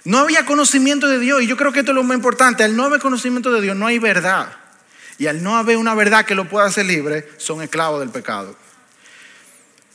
No 0.05 0.19
había 0.19 0.45
conocimiento 0.45 1.07
de 1.07 1.21
Dios, 1.21 1.43
y 1.43 1.47
yo 1.47 1.57
creo 1.57 1.73
que 1.73 1.81
esto 1.81 1.93
es 1.93 1.97
lo 1.97 2.03
más 2.03 2.17
importante, 2.17 2.65
al 2.65 2.75
no 2.75 2.85
haber 2.85 3.01
conocimiento 3.01 3.53
de 3.53 3.61
Dios 3.61 3.77
no 3.77 3.87
hay 3.87 3.99
verdad. 4.01 4.57
Y 5.19 5.29
al 5.29 5.43
no 5.43 5.57
haber 5.57 5.77
una 5.77 5.95
verdad 5.95 6.25
que 6.25 6.35
lo 6.35 6.49
pueda 6.49 6.67
hacer 6.67 6.87
libre, 6.87 7.29
son 7.37 7.62
esclavos 7.62 8.01
del 8.01 8.11
pecado. 8.11 8.57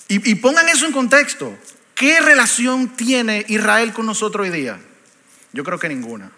Y, 0.08 0.36
pongan 0.36 0.70
eso 0.70 0.86
en 0.86 0.94
contexto. 0.94 1.58
¿Qué 1.94 2.22
relación 2.22 2.96
tiene 2.96 3.44
Israel 3.50 3.92
con 3.92 4.06
nosotros 4.06 4.48
hoy 4.48 4.54
día? 4.54 4.80
Yo 5.52 5.66
creo 5.66 5.78
que 5.78 5.90
ninguna. 5.90 6.32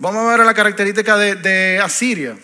Vamos 0.00 0.26
a 0.26 0.36
ver 0.36 0.44
la 0.44 0.54
característica 0.54 1.16
de 1.16 1.80
Asiria. 1.80 2.36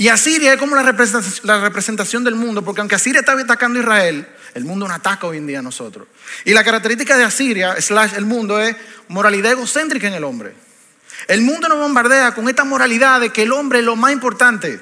Y 0.00 0.08
Asiria 0.08 0.54
es 0.54 0.58
como 0.58 0.74
la 0.76 0.82
representación, 0.82 2.24
del 2.24 2.34
mundo, 2.34 2.64
porque 2.64 2.80
aunque 2.80 2.94
Asiria 2.94 3.20
está 3.20 3.32
atacando 3.32 3.78
a 3.78 3.82
Israel, 3.82 4.26
el 4.54 4.64
mundo 4.64 4.88
no 4.88 4.94
ataca 4.94 5.26
hoy 5.26 5.36
en 5.36 5.46
día 5.46 5.58
a 5.58 5.62
nosotros. 5.62 6.08
Y 6.46 6.54
la 6.54 6.64
característica 6.64 7.18
de 7.18 7.24
Asiria, 7.24 7.78
slash 7.78 8.14
el 8.16 8.24
mundo, 8.24 8.58
es 8.58 8.74
moralidad 9.08 9.52
egocéntrica 9.52 10.08
en 10.08 10.14
el 10.14 10.24
hombre. 10.24 10.54
El 11.28 11.42
mundo 11.42 11.68
nos 11.68 11.76
bombardea 11.76 12.32
con 12.34 12.48
esta 12.48 12.64
moralidad 12.64 13.20
de 13.20 13.28
que 13.28 13.42
el 13.42 13.52
hombre 13.52 13.80
es 13.80 13.84
lo 13.84 13.94
más 13.94 14.10
importante. 14.12 14.80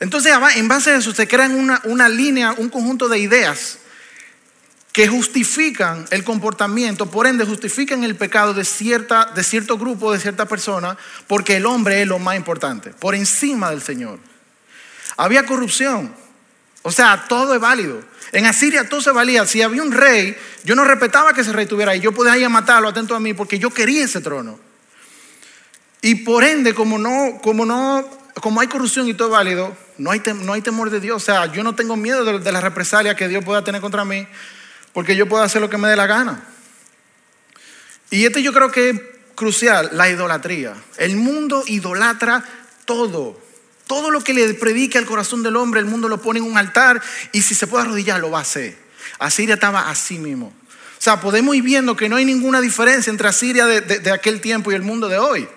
Entonces, 0.00 0.32
en 0.56 0.66
base 0.66 0.92
a 0.92 0.96
eso, 0.96 1.12
se 1.12 1.28
crean 1.28 1.54
una, 1.54 1.82
una 1.84 2.08
línea, 2.08 2.52
un 2.52 2.70
conjunto 2.70 3.10
de 3.10 3.18
ideas 3.18 3.80
que 4.92 5.08
justifican 5.08 6.04
el 6.10 6.22
comportamiento, 6.22 7.10
por 7.10 7.26
ende 7.26 7.46
justifican 7.46 8.04
el 8.04 8.14
pecado 8.14 8.52
de, 8.52 8.64
cierta, 8.64 9.24
de 9.34 9.42
cierto 9.42 9.78
grupo, 9.78 10.12
de 10.12 10.20
cierta 10.20 10.46
persona, 10.46 10.98
porque 11.26 11.56
el 11.56 11.66
hombre 11.66 12.02
es 12.02 12.06
lo 12.06 12.18
más 12.18 12.36
importante, 12.36 12.90
por 12.90 13.14
encima 13.14 13.70
del 13.70 13.80
Señor. 13.80 14.18
Había 15.16 15.46
corrupción, 15.46 16.14
o 16.82 16.92
sea, 16.92 17.26
todo 17.28 17.54
es 17.54 17.60
válido. 17.60 18.02
En 18.32 18.46
Asiria 18.46 18.88
todo 18.88 19.00
se 19.00 19.12
valía. 19.12 19.46
Si 19.46 19.62
había 19.62 19.82
un 19.82 19.92
rey, 19.92 20.36
yo 20.64 20.74
no 20.74 20.84
respetaba 20.84 21.32
que 21.32 21.42
ese 21.42 21.52
rey 21.52 21.66
tuviera 21.66 21.92
ahí. 21.92 22.00
Yo 22.00 22.12
podía 22.12 22.36
ir 22.36 22.44
a 22.44 22.48
matarlo, 22.48 22.88
atento 22.88 23.14
a 23.14 23.20
mí, 23.20 23.34
porque 23.34 23.58
yo 23.58 23.70
quería 23.70 24.04
ese 24.04 24.20
trono. 24.20 24.58
Y 26.00 26.16
por 26.16 26.42
ende, 26.42 26.74
como 26.74 26.98
no, 26.98 27.38
como 27.42 27.64
no, 27.64 28.04
como 28.40 28.60
hay 28.60 28.66
corrupción 28.66 29.06
y 29.06 29.14
todo 29.14 29.28
es 29.28 29.32
válido, 29.32 29.76
no 29.98 30.10
hay, 30.10 30.20
temor 30.20 30.90
de 30.90 30.98
Dios. 30.98 31.22
O 31.22 31.24
sea, 31.24 31.52
yo 31.52 31.62
no 31.62 31.74
tengo 31.74 31.96
miedo 31.96 32.24
de, 32.24 32.40
de 32.40 32.52
la 32.52 32.60
represalia 32.60 33.14
que 33.14 33.28
Dios 33.28 33.44
pueda 33.44 33.62
tener 33.62 33.80
contra 33.80 34.04
mí, 34.04 34.26
porque 34.92 35.16
yo 35.16 35.28
puedo 35.28 35.42
hacer 35.42 35.60
lo 35.60 35.70
que 35.70 35.78
me 35.78 35.88
dé 35.88 35.96
la 35.96 36.06
gana. 36.06 36.42
Y 38.10 38.26
esto 38.26 38.38
yo 38.38 38.52
creo 38.52 38.70
que 38.70 38.90
es 38.90 39.00
crucial, 39.34 39.90
la 39.92 40.10
idolatría. 40.10 40.74
El 40.98 41.16
mundo 41.16 41.64
idolatra 41.66 42.44
todo, 42.84 43.40
Todo 43.86 44.10
lo 44.10 44.22
que 44.22 44.34
le 44.34 44.54
predique 44.54 44.98
al 44.98 45.06
corazón 45.06 45.42
del 45.42 45.56
hombre, 45.56 45.80
el 45.80 45.86
mundo 45.86 46.08
lo 46.08 46.20
pone 46.20 46.38
en 46.38 46.44
un 46.44 46.56
altar 46.56 47.02
y 47.32 47.42
si 47.42 47.54
se 47.54 47.66
puede 47.66 47.84
arrodillar, 47.84 48.20
lo 48.20 48.30
va 48.30 48.38
a 48.38 48.42
hacer. 48.42 48.76
Asiria 49.18 49.54
estaba 49.54 49.90
así 49.90 50.18
mismo. 50.18 50.46
O 50.46 51.02
sea, 51.02 51.20
podemos 51.20 51.54
ir 51.56 51.62
viendo 51.62 51.96
que 51.96 52.08
no 52.08 52.16
hay 52.16 52.24
ninguna 52.24 52.60
diferencia 52.60 53.10
entre 53.10 53.28
Asiria 53.28 53.66
de, 53.66 53.80
de 53.80 54.10
aquel 54.10 54.40
tiempo 54.40 54.70
y 54.70 54.74
el 54.74 54.82
mundo 54.82 55.08
de 55.08 55.18
hoy. 55.18 55.48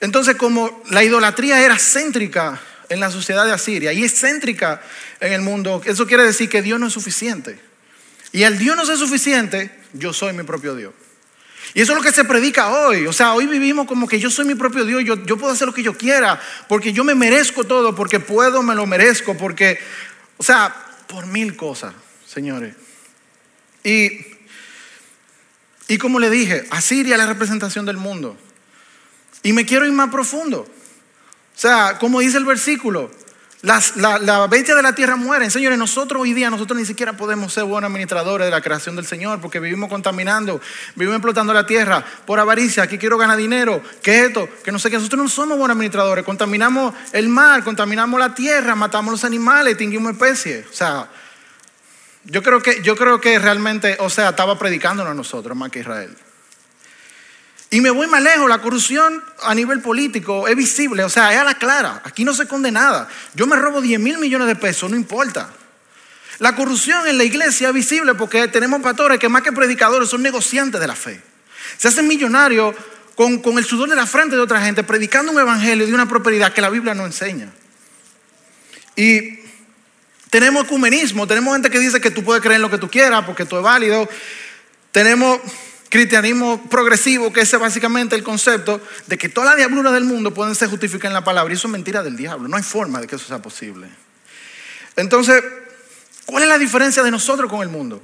Entonces, 0.00 0.36
como 0.36 0.82
la 0.90 1.04
idolatría 1.04 1.60
era 1.62 1.78
céntrica 1.78 2.60
en 2.88 3.00
la 3.00 3.10
sociedad 3.10 3.44
de 3.44 3.52
Asiria 3.52 3.92
y 3.92 4.04
es 4.04 4.18
céntrica 4.18 4.80
en 5.20 5.32
el 5.32 5.42
mundo, 5.42 5.82
eso 5.84 6.06
quiere 6.06 6.24
decir 6.24 6.48
que 6.48 6.62
Dios 6.62 6.80
no 6.80 6.86
es 6.86 6.92
suficiente. 6.92 7.71
Y 8.32 8.44
al 8.44 8.58
Dios 8.58 8.76
no 8.76 8.86
ser 8.86 8.96
suficiente, 8.96 9.70
yo 9.92 10.12
soy 10.12 10.32
mi 10.32 10.42
propio 10.42 10.74
Dios. 10.74 10.92
Y 11.74 11.80
eso 11.80 11.92
es 11.92 11.98
lo 11.98 12.04
que 12.04 12.12
se 12.12 12.24
predica 12.24 12.70
hoy. 12.70 13.06
O 13.06 13.12
sea, 13.12 13.34
hoy 13.34 13.46
vivimos 13.46 13.86
como 13.86 14.08
que 14.08 14.18
yo 14.18 14.30
soy 14.30 14.44
mi 14.44 14.54
propio 14.54 14.84
Dios, 14.84 15.04
yo, 15.04 15.24
yo 15.24 15.36
puedo 15.36 15.52
hacer 15.52 15.66
lo 15.66 15.74
que 15.74 15.82
yo 15.82 15.96
quiera, 15.96 16.40
porque 16.68 16.92
yo 16.92 17.04
me 17.04 17.14
merezco 17.14 17.64
todo, 17.64 17.94
porque 17.94 18.20
puedo, 18.20 18.62
me 18.62 18.74
lo 18.74 18.86
merezco, 18.86 19.36
porque, 19.36 19.78
o 20.36 20.42
sea, 20.42 20.74
por 21.06 21.26
mil 21.26 21.56
cosas, 21.56 21.94
señores. 22.26 22.74
Y, 23.84 24.20
y 25.88 25.98
como 25.98 26.18
le 26.18 26.30
dije, 26.30 26.66
Asiria 26.70 27.14
es 27.14 27.20
la 27.20 27.26
representación 27.26 27.86
del 27.86 27.96
mundo. 27.96 28.36
Y 29.42 29.52
me 29.52 29.66
quiero 29.66 29.86
ir 29.86 29.92
más 29.92 30.10
profundo. 30.10 30.60
O 30.60 31.58
sea, 31.58 31.98
como 31.98 32.20
dice 32.20 32.38
el 32.38 32.44
versículo, 32.44 33.10
las, 33.62 33.96
la, 33.96 34.18
la, 34.18 34.48
bestia 34.48 34.74
de 34.74 34.82
la 34.82 34.92
tierra 34.92 35.14
mueren. 35.14 35.48
Señores, 35.50 35.78
nosotros 35.78 36.20
hoy 36.20 36.32
día, 36.32 36.50
nosotros 36.50 36.76
ni 36.78 36.84
siquiera 36.84 37.12
podemos 37.12 37.52
ser 37.52 37.62
buenos 37.62 37.88
administradores 37.88 38.44
de 38.44 38.50
la 38.50 38.60
creación 38.60 38.96
del 38.96 39.06
Señor 39.06 39.40
porque 39.40 39.60
vivimos 39.60 39.88
contaminando, 39.88 40.60
vivimos 40.96 41.18
explotando 41.18 41.54
la 41.54 41.64
tierra 41.64 42.04
por 42.26 42.40
avaricia, 42.40 42.88
que 42.88 42.98
quiero 42.98 43.16
ganar 43.16 43.36
dinero, 43.36 43.80
que 44.02 44.24
esto, 44.24 44.48
que 44.64 44.72
no 44.72 44.80
sé 44.80 44.90
qué. 44.90 44.96
Nosotros 44.96 45.22
no 45.22 45.28
somos 45.28 45.58
buenos 45.58 45.76
administradores. 45.76 46.24
Contaminamos 46.24 46.92
el 47.12 47.28
mar, 47.28 47.62
contaminamos 47.62 48.18
la 48.18 48.34
tierra, 48.34 48.74
matamos 48.74 49.12
los 49.12 49.24
animales, 49.24 49.74
extinguimos 49.74 50.12
especies. 50.12 50.66
O 50.68 50.74
sea, 50.74 51.08
yo 52.24 52.42
creo 52.42 52.60
que, 52.60 52.82
yo 52.82 52.96
creo 52.96 53.20
que 53.20 53.38
realmente, 53.38 53.96
o 54.00 54.10
sea, 54.10 54.30
estaba 54.30 54.58
predicándonos 54.58 55.12
a 55.12 55.14
nosotros 55.14 55.56
más 55.56 55.70
que 55.70 55.80
Israel. 55.80 56.16
Y 57.72 57.80
me 57.80 57.88
voy 57.88 58.06
más 58.06 58.22
lejos, 58.22 58.50
la 58.50 58.58
corrupción 58.58 59.24
a 59.42 59.54
nivel 59.54 59.80
político 59.80 60.46
es 60.46 60.54
visible, 60.54 61.04
o 61.04 61.08
sea, 61.08 61.32
es 61.32 61.38
a 61.38 61.44
la 61.44 61.54
clara, 61.54 62.02
aquí 62.04 62.22
no 62.22 62.34
se 62.34 62.46
condena 62.46 62.82
nada. 62.82 63.08
Yo 63.34 63.46
me 63.46 63.56
robo 63.56 63.80
10 63.80 63.98
mil 63.98 64.18
millones 64.18 64.46
de 64.46 64.56
pesos, 64.56 64.90
no 64.90 64.94
importa. 64.94 65.48
La 66.38 66.54
corrupción 66.54 67.08
en 67.08 67.16
la 67.16 67.24
iglesia 67.24 67.68
es 67.68 67.74
visible 67.74 68.14
porque 68.14 68.46
tenemos 68.48 68.82
pastores 68.82 69.18
que 69.18 69.30
más 69.30 69.40
que 69.40 69.52
predicadores 69.52 70.10
son 70.10 70.20
negociantes 70.20 70.78
de 70.82 70.86
la 70.86 70.94
fe. 70.94 71.22
Se 71.78 71.88
hacen 71.88 72.06
millonarios 72.06 72.76
con, 73.14 73.38
con 73.38 73.56
el 73.56 73.64
sudor 73.64 73.88
de 73.88 73.96
la 73.96 74.04
frente 74.04 74.36
de 74.36 74.42
otra 74.42 74.60
gente, 74.60 74.84
predicando 74.84 75.32
un 75.32 75.40
evangelio 75.40 75.86
de 75.86 75.94
una 75.94 76.06
propiedad 76.06 76.52
que 76.52 76.60
la 76.60 76.68
Biblia 76.68 76.92
no 76.92 77.06
enseña. 77.06 77.48
Y 78.96 79.38
tenemos 80.28 80.66
ecumenismo, 80.66 81.26
tenemos 81.26 81.54
gente 81.54 81.70
que 81.70 81.78
dice 81.78 82.02
que 82.02 82.10
tú 82.10 82.22
puedes 82.22 82.42
creer 82.42 82.56
en 82.56 82.62
lo 82.62 82.70
que 82.70 82.76
tú 82.76 82.90
quieras 82.90 83.24
porque 83.24 83.46
tú 83.46 83.56
es 83.56 83.62
válido. 83.62 84.06
Tenemos 84.90 85.40
cristianismo 85.92 86.58
progresivo, 86.70 87.34
que 87.34 87.42
es 87.42 87.58
básicamente 87.58 88.16
el 88.16 88.22
concepto 88.22 88.80
de 89.08 89.18
que 89.18 89.28
todas 89.28 89.50
las 89.50 89.58
diabluras 89.58 89.92
del 89.92 90.04
mundo 90.04 90.32
pueden 90.32 90.54
ser 90.54 90.70
justificadas 90.70 91.10
en 91.10 91.12
la 91.12 91.22
palabra. 91.22 91.52
Y 91.52 91.56
eso 91.56 91.68
es 91.68 91.72
mentira 91.72 92.02
del 92.02 92.16
diablo. 92.16 92.48
No 92.48 92.56
hay 92.56 92.62
forma 92.62 92.98
de 92.98 93.06
que 93.06 93.16
eso 93.16 93.26
sea 93.26 93.42
posible. 93.42 93.88
Entonces, 94.96 95.44
¿cuál 96.24 96.44
es 96.44 96.48
la 96.48 96.56
diferencia 96.56 97.02
de 97.02 97.10
nosotros 97.10 97.50
con 97.50 97.60
el 97.60 97.68
mundo? 97.68 98.02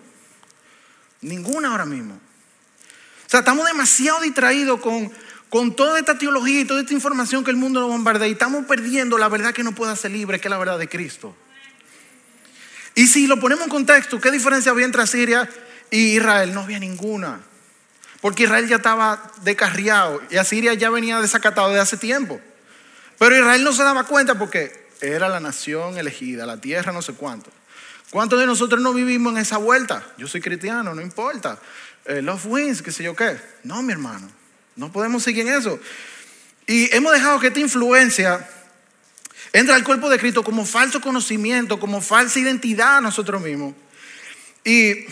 Ninguna 1.23 1.71
ahora 1.71 1.87
mismo. 1.87 2.13
O 2.13 3.31
sea, 3.31 3.41
estamos 3.41 3.67
demasiado 3.67 4.21
distraídos 4.21 4.81
con, 4.81 5.11
con 5.49 5.75
toda 5.75 5.99
esta 5.99 6.19
teología 6.19 6.61
y 6.61 6.67
toda 6.67 6.83
esta 6.83 6.93
información 6.93 7.43
que 7.43 7.51
el 7.51 7.57
mundo 7.57 7.81
nos 7.81 7.89
bombardea 7.89 8.29
y 8.29 8.33
estamos 8.33 8.67
perdiendo 8.67 9.17
la 9.17 9.31
verdad 9.31 9.55
que 9.55 9.63
no 9.63 9.73
puede 9.73 9.97
ser 9.97 10.11
libre, 10.11 10.39
que 10.39 10.49
es 10.49 10.51
la 10.51 10.59
verdad 10.59 10.79
de 10.79 10.91
Cristo. 10.91 11.35
Y 12.95 13.07
si 13.07 13.27
lo 13.27 13.41
ponemos 13.41 13.65
en 13.65 13.71
contexto, 13.71 14.21
¿qué 14.21 14.31
diferencia 14.31 14.73
había 14.73 14.85
entre 14.85 15.07
Siria 15.07 15.49
y 15.91 16.17
Israel? 16.17 16.53
No 16.53 16.61
había 16.61 16.79
ninguna. 16.79 17.41
Porque 18.21 18.45
Israel 18.45 18.69
ya 18.69 18.77
estaba 18.77 19.33
descarriado 19.43 20.21
y 20.31 20.37
Asiria 20.37 20.75
ya 20.75 20.91
venía 20.91 21.21
desacatado 21.21 21.73
de 21.73 21.81
hace 21.81 21.97
tiempo. 21.97 22.41
Pero 23.19 23.37
Israel 23.37 23.63
no 23.65 23.73
se 23.73 23.83
daba 23.83 24.05
cuenta 24.05 24.37
porque 24.37 24.89
era 25.01 25.29
la 25.29 25.41
nación 25.41 25.99
elegida, 25.99 26.47
la 26.47 26.61
tierra 26.61 26.93
no 26.93 27.03
sé 27.03 27.15
cuánto. 27.15 27.51
¿Cuántos 28.11 28.41
de 28.41 28.47
nosotros 28.47 28.81
no 28.81 28.95
vivimos 28.95 29.33
en 29.35 29.39
esa 29.39 29.59
vuelta? 29.59 30.05
Yo 30.17 30.27
soy 30.27 30.41
cristiano, 30.41 30.95
no 30.95 31.03
importa. 31.03 31.59
Eh, 32.07 32.23
love 32.23 32.47
wins, 32.47 32.83
qué 32.83 32.91
sé 32.91 33.03
yo 33.05 33.15
qué. 33.15 33.39
No, 33.65 33.83
mi 33.83 33.93
hermano, 33.93 34.29
no 34.77 34.91
podemos 34.91 35.23
seguir 35.23 35.47
en 35.47 35.55
eso. 35.55 35.79
Y 36.67 36.95
hemos 36.95 37.13
dejado 37.13 37.39
que 37.39 37.49
esta 37.49 37.61
influencia 37.61 38.49
entre 39.53 39.75
al 39.75 39.85
cuerpo 39.85 40.09
de 40.09 40.19
Cristo 40.19 40.43
como 40.43 40.65
falso 40.65 41.01
conocimiento, 41.01 41.79
como 41.79 42.01
falsa 42.01 42.39
identidad 42.39 42.99
a 42.99 43.01
nosotros 43.01 43.43
mismos. 43.43 43.75
Y 44.65 45.07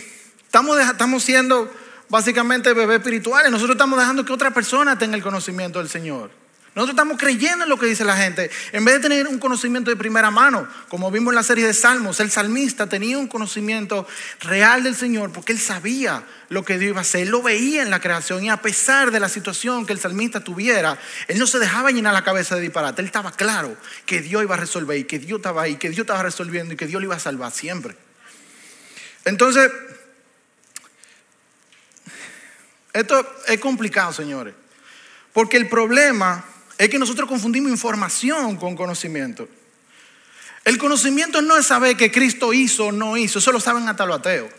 estamos, 0.45 0.79
estamos 0.79 1.23
siendo 1.23 1.71
básicamente 2.09 2.73
bebés 2.73 2.97
espirituales. 2.99 3.51
Nosotros 3.51 3.75
estamos 3.75 3.99
dejando 3.99 4.25
que 4.25 4.33
otra 4.33 4.51
persona 4.51 4.97
tenga 4.97 5.15
el 5.15 5.23
conocimiento 5.23 5.79
del 5.79 5.89
Señor. 5.89 6.31
Nosotros 6.77 6.93
estamos 6.93 7.17
creyendo 7.17 7.63
en 7.63 7.71
lo 7.71 7.79
que 7.79 7.87
dice 7.87 8.05
la 8.05 8.15
gente. 8.15 8.51
En 8.71 8.85
vez 8.85 8.93
de 8.93 8.99
tener 8.99 9.27
un 9.27 9.39
conocimiento 9.39 9.89
de 9.89 9.95
primera 9.95 10.29
mano, 10.29 10.67
como 10.89 11.09
vimos 11.09 11.31
en 11.31 11.35
la 11.35 11.41
serie 11.41 11.65
de 11.65 11.73
Salmos, 11.73 12.19
el 12.19 12.29
salmista 12.29 12.85
tenía 12.85 13.17
un 13.17 13.25
conocimiento 13.25 14.05
real 14.41 14.83
del 14.83 14.95
Señor 14.95 15.31
porque 15.33 15.53
él 15.53 15.59
sabía 15.59 16.23
lo 16.49 16.63
que 16.63 16.77
Dios 16.77 16.91
iba 16.91 16.99
a 16.99 17.01
hacer. 17.01 17.21
Él 17.23 17.29
lo 17.29 17.41
veía 17.41 17.81
en 17.81 17.89
la 17.89 17.99
creación 17.99 18.43
y 18.43 18.51
a 18.51 18.61
pesar 18.61 19.09
de 19.09 19.19
la 19.19 19.27
situación 19.27 19.87
que 19.87 19.93
el 19.93 19.97
salmista 19.97 20.41
tuviera, 20.41 20.99
él 21.27 21.39
no 21.39 21.47
se 21.47 21.57
dejaba 21.57 21.89
llenar 21.89 22.13
la 22.13 22.23
cabeza 22.23 22.53
de 22.53 22.61
disparate. 22.61 23.01
Él 23.01 23.07
estaba 23.07 23.31
claro 23.31 23.75
que 24.05 24.21
Dios 24.21 24.43
iba 24.43 24.53
a 24.53 24.59
resolver 24.59 24.99
y 24.99 25.05
que 25.05 25.17
Dios 25.17 25.39
estaba 25.39 25.63
ahí, 25.63 25.77
que 25.77 25.89
Dios 25.89 26.01
estaba 26.01 26.21
resolviendo 26.21 26.75
y 26.75 26.77
que 26.77 26.85
Dios 26.85 27.01
lo 27.01 27.07
iba 27.07 27.15
a 27.15 27.19
salvar 27.19 27.51
siempre. 27.51 27.95
Entonces, 29.25 29.71
Esto 32.97 33.23
es 33.47 33.59
complicado, 33.59 34.11
señores. 34.11 34.55
Porque 35.31 35.55
el 35.57 35.69
problema 35.69 36.43
es 36.79 36.89
que 36.89 36.97
nosotros 36.97 37.29
confundimos 37.29 37.69
información 37.69 38.55
con 38.55 38.75
conocimiento. 38.75 39.47
El 40.65 40.79
conocimiento 40.79 41.43
no 41.43 41.55
es 41.57 41.67
saber 41.67 41.95
que 41.95 42.11
Cristo 42.11 42.53
hizo 42.53 42.87
o 42.87 42.91
no 42.91 43.15
hizo, 43.15 43.37
eso 43.37 43.51
lo 43.51 43.59
saben 43.59 43.87
hasta 43.87 44.07
los 44.07 44.17
ateos. 44.17 44.51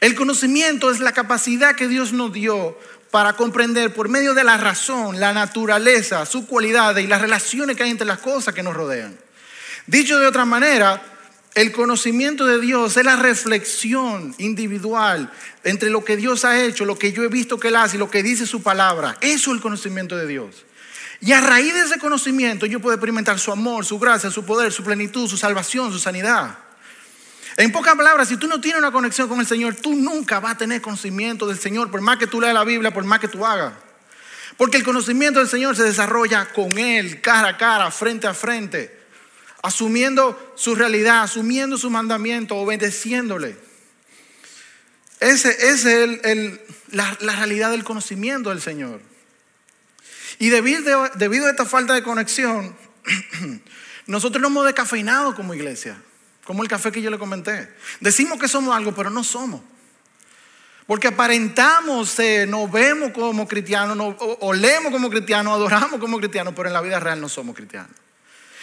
El 0.00 0.14
conocimiento 0.14 0.90
es 0.90 1.00
la 1.00 1.12
capacidad 1.12 1.76
que 1.76 1.86
Dios 1.86 2.14
nos 2.14 2.32
dio 2.32 2.78
para 3.10 3.34
comprender 3.34 3.92
por 3.92 4.08
medio 4.08 4.32
de 4.32 4.44
la 4.44 4.56
razón, 4.56 5.20
la 5.20 5.34
naturaleza, 5.34 6.24
sus 6.24 6.46
cualidades 6.46 7.04
y 7.04 7.08
las 7.08 7.20
relaciones 7.20 7.76
que 7.76 7.82
hay 7.82 7.90
entre 7.90 8.06
las 8.06 8.20
cosas 8.20 8.54
que 8.54 8.62
nos 8.62 8.74
rodean. 8.74 9.14
Dicho 9.86 10.18
de 10.18 10.26
otra 10.26 10.46
manera, 10.46 11.11
el 11.54 11.72
conocimiento 11.72 12.46
de 12.46 12.60
Dios 12.60 12.96
es 12.96 13.04
la 13.04 13.16
reflexión 13.16 14.34
individual 14.38 15.30
entre 15.64 15.90
lo 15.90 16.02
que 16.02 16.16
Dios 16.16 16.46
ha 16.46 16.62
hecho, 16.62 16.86
lo 16.86 16.98
que 16.98 17.12
yo 17.12 17.24
he 17.24 17.28
visto 17.28 17.60
que 17.60 17.68
Él 17.68 17.76
hace 17.76 17.96
y 17.96 17.98
lo 17.98 18.10
que 18.10 18.22
dice 18.22 18.46
su 18.46 18.62
palabra. 18.62 19.18
Eso 19.20 19.50
es 19.50 19.56
el 19.56 19.62
conocimiento 19.62 20.16
de 20.16 20.26
Dios. 20.26 20.64
Y 21.20 21.32
a 21.32 21.40
raíz 21.42 21.74
de 21.74 21.82
ese 21.82 21.98
conocimiento 21.98 22.64
yo 22.64 22.80
puedo 22.80 22.94
experimentar 22.94 23.38
su 23.38 23.52
amor, 23.52 23.84
su 23.84 23.98
gracia, 23.98 24.30
su 24.30 24.46
poder, 24.46 24.72
su 24.72 24.82
plenitud, 24.82 25.28
su 25.28 25.36
salvación, 25.36 25.92
su 25.92 25.98
sanidad. 25.98 26.58
En 27.58 27.70
pocas 27.70 27.96
palabras, 27.96 28.28
si 28.28 28.38
tú 28.38 28.48
no 28.48 28.58
tienes 28.58 28.78
una 28.78 28.90
conexión 28.90 29.28
con 29.28 29.38
el 29.38 29.46
Señor, 29.46 29.74
tú 29.74 29.94
nunca 29.94 30.40
vas 30.40 30.52
a 30.52 30.58
tener 30.58 30.80
conocimiento 30.80 31.46
del 31.46 31.58
Señor, 31.58 31.90
por 31.90 32.00
más 32.00 32.16
que 32.16 32.26
tú 32.26 32.40
leas 32.40 32.54
la 32.54 32.64
Biblia, 32.64 32.94
por 32.94 33.04
más 33.04 33.20
que 33.20 33.28
tú 33.28 33.44
hagas. 33.44 33.74
Porque 34.56 34.78
el 34.78 34.84
conocimiento 34.84 35.38
del 35.38 35.48
Señor 35.50 35.76
se 35.76 35.82
desarrolla 35.82 36.46
con 36.46 36.78
Él, 36.78 37.20
cara 37.20 37.48
a 37.48 37.56
cara, 37.58 37.90
frente 37.90 38.26
a 38.26 38.32
frente 38.32 39.01
asumiendo 39.62 40.52
su 40.56 40.74
realidad, 40.74 41.22
asumiendo 41.22 41.78
su 41.78 41.88
mandamiento, 41.88 42.56
obedeciéndole. 42.56 43.56
Ese, 45.20 45.68
es 45.68 45.84
el, 45.84 46.60
la, 46.90 47.14
realidad 47.14 47.70
del 47.70 47.84
conocimiento 47.84 48.50
del 48.50 48.60
Señor. 48.60 49.00
Y 50.40 50.48
debido, 50.48 51.08
debido 51.14 51.46
a 51.46 51.50
esta 51.50 51.64
falta 51.64 51.94
de 51.94 52.02
conexión, 52.02 52.74
nosotros 54.06 54.42
nos 54.42 54.50
hemos 54.50 54.66
descafeinado 54.66 55.36
como 55.36 55.54
iglesia, 55.54 55.96
como 56.44 56.64
el 56.64 56.68
café 56.68 56.90
que 56.90 57.00
yo 57.00 57.10
le 57.10 57.18
comenté. 57.18 57.72
Decimos 58.00 58.40
que 58.40 58.48
somos 58.48 58.76
algo, 58.76 58.92
pero 58.92 59.10
no 59.10 59.22
somos. 59.22 59.60
Porque 60.86 61.06
aparentamos, 61.06 62.18
nos 62.48 62.72
vemos 62.72 63.12
como 63.12 63.46
cristianos, 63.46 63.96
nos, 63.96 64.16
olemos 64.40 64.90
como 64.90 65.08
cristianos, 65.08 65.54
adoramos 65.54 66.00
como 66.00 66.18
cristianos, 66.18 66.52
pero 66.56 66.68
en 66.68 66.72
la 66.72 66.80
vida 66.80 66.98
real 66.98 67.20
no 67.20 67.28
somos 67.28 67.54
cristianos. 67.54 67.92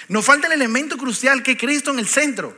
Nos 0.09 0.25
falta 0.25 0.47
el 0.47 0.53
elemento 0.53 0.97
crucial 0.97 1.41
que 1.43 1.51
es 1.51 1.57
Cristo 1.57 1.91
en 1.91 1.99
el 1.99 2.07
centro. 2.07 2.55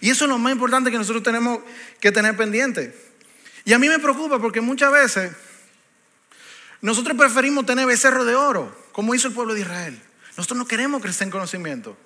Y 0.00 0.10
eso 0.10 0.24
es 0.24 0.28
lo 0.28 0.38
más 0.38 0.52
importante 0.52 0.90
que 0.90 0.98
nosotros 0.98 1.22
tenemos 1.22 1.60
que 1.98 2.12
tener 2.12 2.36
pendiente. 2.36 2.94
Y 3.64 3.72
a 3.72 3.78
mí 3.78 3.88
me 3.88 3.98
preocupa 3.98 4.38
porque 4.38 4.60
muchas 4.60 4.92
veces 4.92 5.32
nosotros 6.82 7.16
preferimos 7.16 7.66
tener 7.66 7.86
becerro 7.86 8.24
de 8.24 8.34
oro, 8.34 8.74
como 8.92 9.14
hizo 9.14 9.28
el 9.28 9.34
pueblo 9.34 9.54
de 9.54 9.60
Israel. 9.60 10.00
Nosotros 10.36 10.58
no 10.58 10.66
queremos 10.66 11.02
crecer 11.02 11.26
en 11.26 11.30
conocimiento. 11.30 11.96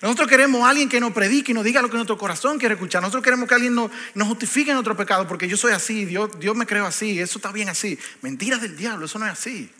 Nosotros 0.00 0.26
queremos 0.26 0.62
a 0.62 0.70
alguien 0.70 0.88
que 0.88 0.98
nos 0.98 1.12
predique 1.12 1.52
y 1.52 1.54
nos 1.54 1.64
diga 1.64 1.80
lo 1.80 1.88
que 1.88 1.94
nuestro 1.94 2.18
corazón 2.18 2.58
quiere 2.58 2.74
escuchar. 2.74 3.02
Nosotros 3.02 3.22
queremos 3.22 3.48
que 3.48 3.54
alguien 3.54 3.74
nos, 3.74 3.90
nos 4.14 4.26
justifique 4.26 4.72
nuestro 4.72 4.96
pecado 4.96 5.28
porque 5.28 5.46
yo 5.46 5.56
soy 5.56 5.72
así, 5.72 6.04
Dios, 6.04 6.30
Dios 6.40 6.56
me 6.56 6.66
creo 6.66 6.86
así, 6.86 7.20
eso 7.20 7.38
está 7.38 7.52
bien 7.52 7.68
así. 7.68 7.98
Mentiras 8.20 8.60
del 8.60 8.76
diablo, 8.76 9.06
eso 9.06 9.18
no 9.18 9.26
es 9.26 9.32
así. 9.32 9.70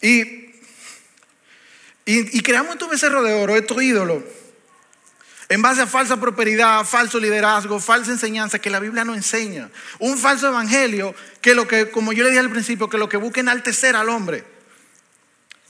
Y 0.00 0.47
Y, 2.10 2.40
creamos 2.40 2.72
estos 2.72 2.88
becerros 2.88 3.22
de 3.22 3.34
oro, 3.34 3.54
estos 3.54 3.82
ídolos, 3.82 4.22
en 5.50 5.60
base 5.60 5.82
a 5.82 5.86
falsa 5.86 6.18
prosperidad, 6.18 6.82
falso 6.86 7.20
liderazgo, 7.20 7.78
falsa 7.80 8.10
enseñanza 8.10 8.58
que 8.58 8.70
la 8.70 8.80
Biblia 8.80 9.04
no 9.04 9.14
enseña. 9.14 9.68
Un 9.98 10.16
falso 10.16 10.48
evangelio 10.48 11.14
que 11.42 11.54
lo 11.54 11.68
que, 11.68 11.90
como 11.90 12.14
yo 12.14 12.24
le 12.24 12.30
dije 12.30 12.40
al 12.40 12.48
principio, 12.48 12.88
que 12.88 12.96
lo 12.96 13.10
que 13.10 13.18
busca 13.18 13.40
enaltecer 13.40 13.94
al 13.94 14.08
hombre. 14.08 14.42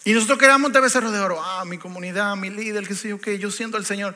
Y 0.04 0.12
nosotros 0.12 0.38
creamos 0.38 0.68
este 0.68 0.78
becerro 0.78 1.10
de 1.10 1.18
oro. 1.18 1.42
Ah, 1.42 1.64
mi 1.64 1.76
comunidad, 1.76 2.36
mi 2.36 2.50
líder, 2.50 2.86
que 2.86 2.94
sé 2.94 3.08
yo 3.08 3.20
qué, 3.20 3.40
yo 3.40 3.50
siento 3.50 3.76
al 3.76 3.84
Señor. 3.84 4.14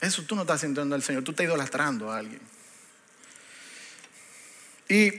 Eso 0.00 0.24
tú 0.24 0.34
no 0.34 0.40
estás 0.40 0.62
sintiendo 0.62 0.96
al 0.96 1.02
Señor, 1.04 1.22
tú 1.22 1.30
estás 1.30 1.46
idolatrando 1.46 2.10
a 2.10 2.18
alguien. 2.18 2.40
Y 4.88 5.12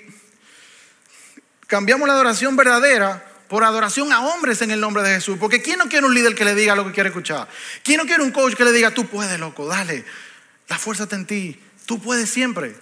cambiamos 1.68 2.06
la 2.06 2.16
adoración 2.16 2.58
verdadera 2.58 3.33
por 3.54 3.64
adoración 3.64 4.12
a 4.12 4.20
hombres 4.22 4.64
en 4.64 4.72
el 4.72 4.80
nombre 4.80 5.04
de 5.04 5.14
Jesús. 5.14 5.38
Porque 5.40 5.62
¿quién 5.62 5.78
no 5.78 5.88
quiere 5.88 6.08
un 6.08 6.16
líder 6.16 6.34
que 6.34 6.44
le 6.44 6.56
diga 6.56 6.76
lo 6.76 6.88
que 6.88 6.92
quiere 6.92 7.10
escuchar? 7.10 7.48
¿Quién 7.84 7.98
no 7.98 8.08
quiere 8.08 8.24
un 8.24 8.32
coach 8.32 8.56
que 8.56 8.64
le 8.66 8.72
diga, 8.72 8.90
tú 8.90 9.06
puedes, 9.06 9.40
loco, 9.40 9.68
dale, 9.68 10.04
la 10.68 10.80
fuerza 10.80 11.04
está 11.04 11.18
en 11.18 11.28
ti, 11.28 11.60
tú 11.86 12.02
puedes 12.02 12.32
siempre? 12.32 12.76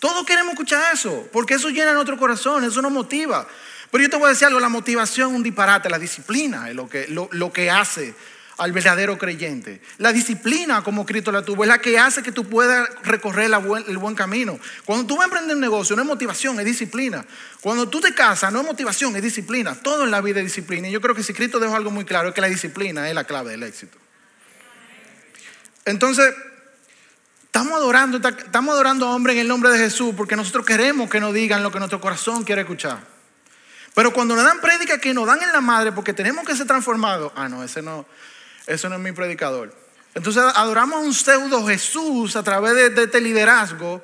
Todos 0.00 0.24
queremos 0.24 0.54
escuchar 0.54 0.94
eso, 0.94 1.28
porque 1.30 1.52
eso 1.52 1.68
llena 1.68 1.92
nuestro 1.92 2.16
corazón, 2.16 2.64
eso 2.64 2.80
nos 2.80 2.90
motiva. 2.90 3.46
Pero 3.90 4.02
yo 4.02 4.08
te 4.08 4.16
voy 4.16 4.28
a 4.28 4.30
decir 4.30 4.46
algo, 4.46 4.60
la 4.60 4.70
motivación 4.70 5.28
es 5.28 5.36
un 5.36 5.42
disparate, 5.42 5.90
la 5.90 5.98
disciplina 5.98 6.70
es 6.70 6.74
lo 6.74 6.88
que, 6.88 7.06
lo 7.08 7.52
que 7.52 7.70
hace 7.70 8.14
al 8.58 8.72
verdadero 8.72 9.16
creyente. 9.16 9.80
La 9.98 10.12
disciplina 10.12 10.82
como 10.82 11.06
Cristo 11.06 11.30
la 11.30 11.42
tuvo 11.42 11.62
es 11.62 11.68
la 11.68 11.78
que 11.78 11.98
hace 11.98 12.22
que 12.22 12.32
tú 12.32 12.44
puedas 12.44 12.88
recorrer 13.04 13.50
el 13.86 13.98
buen 13.98 14.14
camino. 14.16 14.58
Cuando 14.84 15.06
tú 15.06 15.14
vas 15.14 15.22
a 15.22 15.24
emprender 15.26 15.54
un 15.54 15.60
negocio 15.60 15.94
no 15.94 16.02
es 16.02 16.08
motivación, 16.08 16.58
es 16.58 16.66
disciplina. 16.66 17.24
Cuando 17.60 17.88
tú 17.88 18.00
te 18.00 18.12
casas 18.12 18.52
no 18.52 18.60
es 18.60 18.66
motivación, 18.66 19.14
es 19.14 19.22
disciplina. 19.22 19.76
Todo 19.76 20.04
en 20.04 20.10
la 20.10 20.20
vida 20.20 20.40
es 20.40 20.46
disciplina. 20.46 20.88
Y 20.88 20.90
yo 20.90 21.00
creo 21.00 21.14
que 21.14 21.22
si 21.22 21.32
Cristo 21.32 21.60
dejó 21.60 21.76
algo 21.76 21.92
muy 21.92 22.04
claro 22.04 22.28
es 22.28 22.34
que 22.34 22.40
la 22.40 22.48
disciplina 22.48 23.08
es 23.08 23.14
la 23.14 23.24
clave 23.24 23.52
del 23.52 23.62
éxito. 23.62 23.96
Entonces, 25.84 26.34
estamos 27.44 27.74
adorando, 27.74 28.16
estamos 28.28 28.74
adorando 28.74 29.06
a 29.06 29.14
hombres 29.14 29.34
en 29.34 29.42
el 29.42 29.48
nombre 29.48 29.70
de 29.70 29.78
Jesús 29.78 30.14
porque 30.16 30.34
nosotros 30.34 30.66
queremos 30.66 31.08
que 31.08 31.20
nos 31.20 31.32
digan 31.32 31.62
lo 31.62 31.70
que 31.70 31.78
nuestro 31.78 32.00
corazón 32.00 32.42
quiere 32.42 32.62
escuchar. 32.62 32.98
Pero 33.94 34.12
cuando 34.12 34.34
nos 34.34 34.44
dan 34.44 34.60
prédica 34.60 34.98
que 34.98 35.14
nos 35.14 35.26
dan 35.26 35.42
en 35.42 35.52
la 35.52 35.60
madre 35.60 35.92
porque 35.92 36.12
tenemos 36.12 36.44
que 36.44 36.56
ser 36.56 36.66
transformados, 36.66 37.32
ah, 37.36 37.48
no, 37.48 37.62
ese 37.62 37.82
no, 37.82 38.04
eso 38.68 38.88
no 38.88 38.96
es 38.96 39.00
mi 39.00 39.12
predicador. 39.12 39.74
Entonces 40.14 40.42
adoramos 40.54 40.96
a 40.96 41.02
un 41.02 41.14
pseudo 41.14 41.66
Jesús 41.66 42.36
a 42.36 42.42
través 42.42 42.94
de, 42.94 43.02
este 43.02 43.20
liderazgo 43.20 44.02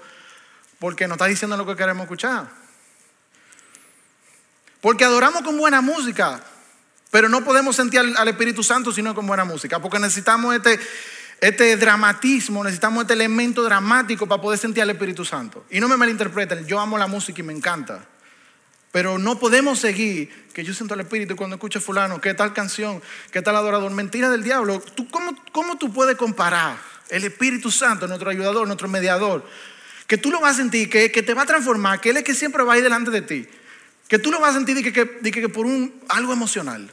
porque 0.79 1.07
nos 1.07 1.17
está 1.17 1.27
diciendo 1.27 1.57
lo 1.57 1.67
que 1.67 1.77
queremos 1.77 2.05
escuchar. 2.05 2.49
Porque 4.81 5.05
adoramos 5.05 5.43
con 5.43 5.57
buena 5.57 5.81
música, 5.81 6.43
pero 7.11 7.29
no 7.29 7.45
podemos 7.45 7.77
sentir 7.77 8.01
al, 8.01 8.29
Espíritu 8.29 8.63
Santo 8.63 8.93
sino 8.93 9.15
con 9.15 9.27
buena 9.27 9.45
música, 9.45 9.81
porque 9.81 9.99
necesitamos 9.99 10.55
este, 10.55 10.79
este 11.41 11.77
dramatismo, 11.77 12.65
necesitamos 12.65 13.03
este 13.03 13.15
elemento 13.15 13.63
dramático 13.63 14.27
para 14.27 14.41
poder 14.43 14.59
sentir 14.59 14.83
al 14.83 14.91
Espíritu 14.91 15.25
Santo. 15.25 15.65
Y 15.71 15.81
no 15.81 15.89
me 15.89 15.97
malinterpreten, 15.97 16.67
yo 16.67 16.81
amo 16.81 16.99
la 16.99 17.07
música 17.07 17.41
y 17.41 17.45
me 17.45 17.53
encanta. 17.53 18.07
Pero 18.95 19.19
no 19.19 19.41
podemos 19.41 19.81
seguir 19.81 20.31
que 20.55 20.63
yo 20.63 20.73
siento 20.73 20.95
el 20.95 21.01
Espíritu 21.01 21.35
cuando 21.35 21.57
escucho 21.57 21.81
a 21.81 21.83
fulano, 21.83 22.21
qué 22.21 22.33
tal 22.33 22.53
canción, 22.53 23.03
qué 23.33 23.43
tal 23.43 23.57
adorador. 23.57 23.91
Mentira 23.91 24.31
del 24.31 24.45
diablo. 24.45 24.79
¿Tú, 24.79 25.09
cómo, 25.09 25.35
¿Cómo 25.51 25.77
tú 25.77 25.93
puedes 25.93 26.17
comparar 26.17 26.77
el 27.09 27.25
Espíritu 27.25 27.73
Santo, 27.73 28.07
nuestro 28.07 28.31
ayudador, 28.31 28.69
nuestro 28.69 28.87
mediador? 28.87 29.45
Que 30.07 30.17
tú 30.17 30.31
lo 30.31 30.39
vas 30.39 30.55
a 30.55 30.59
sentir, 30.59 30.89
que, 30.89 31.11
que 31.11 31.25
te 31.25 31.35
va 31.35 31.43
a 31.43 31.45
transformar, 31.47 32.01
que 32.01 32.11
Él 32.11 32.19
es 32.19 32.23
que 32.23 32.35
siempre 32.37 32.63
va 32.63 32.75
a 32.75 32.77
ir 32.77 32.85
delante 32.85 33.11
de 33.11 33.23
ti. 33.23 33.49
Que 34.07 34.21
tú 34.21 34.31
lo 34.31 34.39
vas 34.39 34.51
a 34.51 34.59
sentir 34.59 34.81
que, 34.81 34.93
que, 34.93 35.33
que 35.33 35.49
por 35.49 35.67
un, 35.67 35.93
algo 36.09 36.33
emocional. 36.33 36.89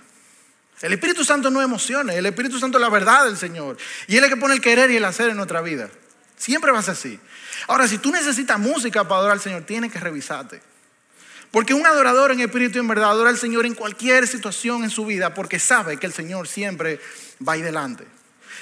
El 0.82 0.94
Espíritu 0.94 1.24
Santo 1.24 1.52
no 1.52 1.62
emociona, 1.62 2.16
el 2.16 2.26
Espíritu 2.26 2.58
Santo 2.58 2.80
es 2.80 2.82
la 2.82 2.90
verdad 2.90 3.26
del 3.26 3.38
Señor. 3.38 3.78
Y 4.08 4.18
Él 4.18 4.24
es 4.24 4.32
el 4.32 4.34
que 4.34 4.42
pone 4.42 4.56
el 4.56 4.62
querer 4.62 4.90
y 4.90 4.98
el 4.98 5.06
hacer 5.06 5.30
en 5.30 5.38
nuestra 5.38 5.62
vida. 5.62 5.88
Siempre 6.36 6.72
va 6.72 6.80
a 6.80 6.82
ser 6.82 6.94
así. 6.94 7.20
Ahora, 7.68 7.88
si 7.88 8.00
tú 8.00 8.12
necesitas 8.12 8.58
música 8.58 9.04
para 9.04 9.18
adorar 9.18 9.34
al 9.34 9.42
Señor, 9.44 9.62
tienes 9.68 9.92
que 9.92 10.00
revisarte. 10.00 10.71
Porque 11.52 11.74
un 11.74 11.86
adorador 11.86 12.32
en 12.32 12.40
espíritu 12.40 12.78
y 12.78 12.80
en 12.82 12.88
verdad 12.88 13.12
adora 13.12 13.30
al 13.30 13.38
Señor 13.38 13.66
en 13.66 13.76
cualquier 13.76 14.26
situación 14.28 14.84
en 14.84 14.90
su 14.90 15.06
vida 15.06 15.34
porque 15.34 15.60
sabe 15.60 15.98
que 15.98 16.08
el 16.08 16.14
Señor 16.14 16.48
siempre 16.48 17.00
va 17.46 17.54
ahí 17.54 17.62
delante. 17.62 18.06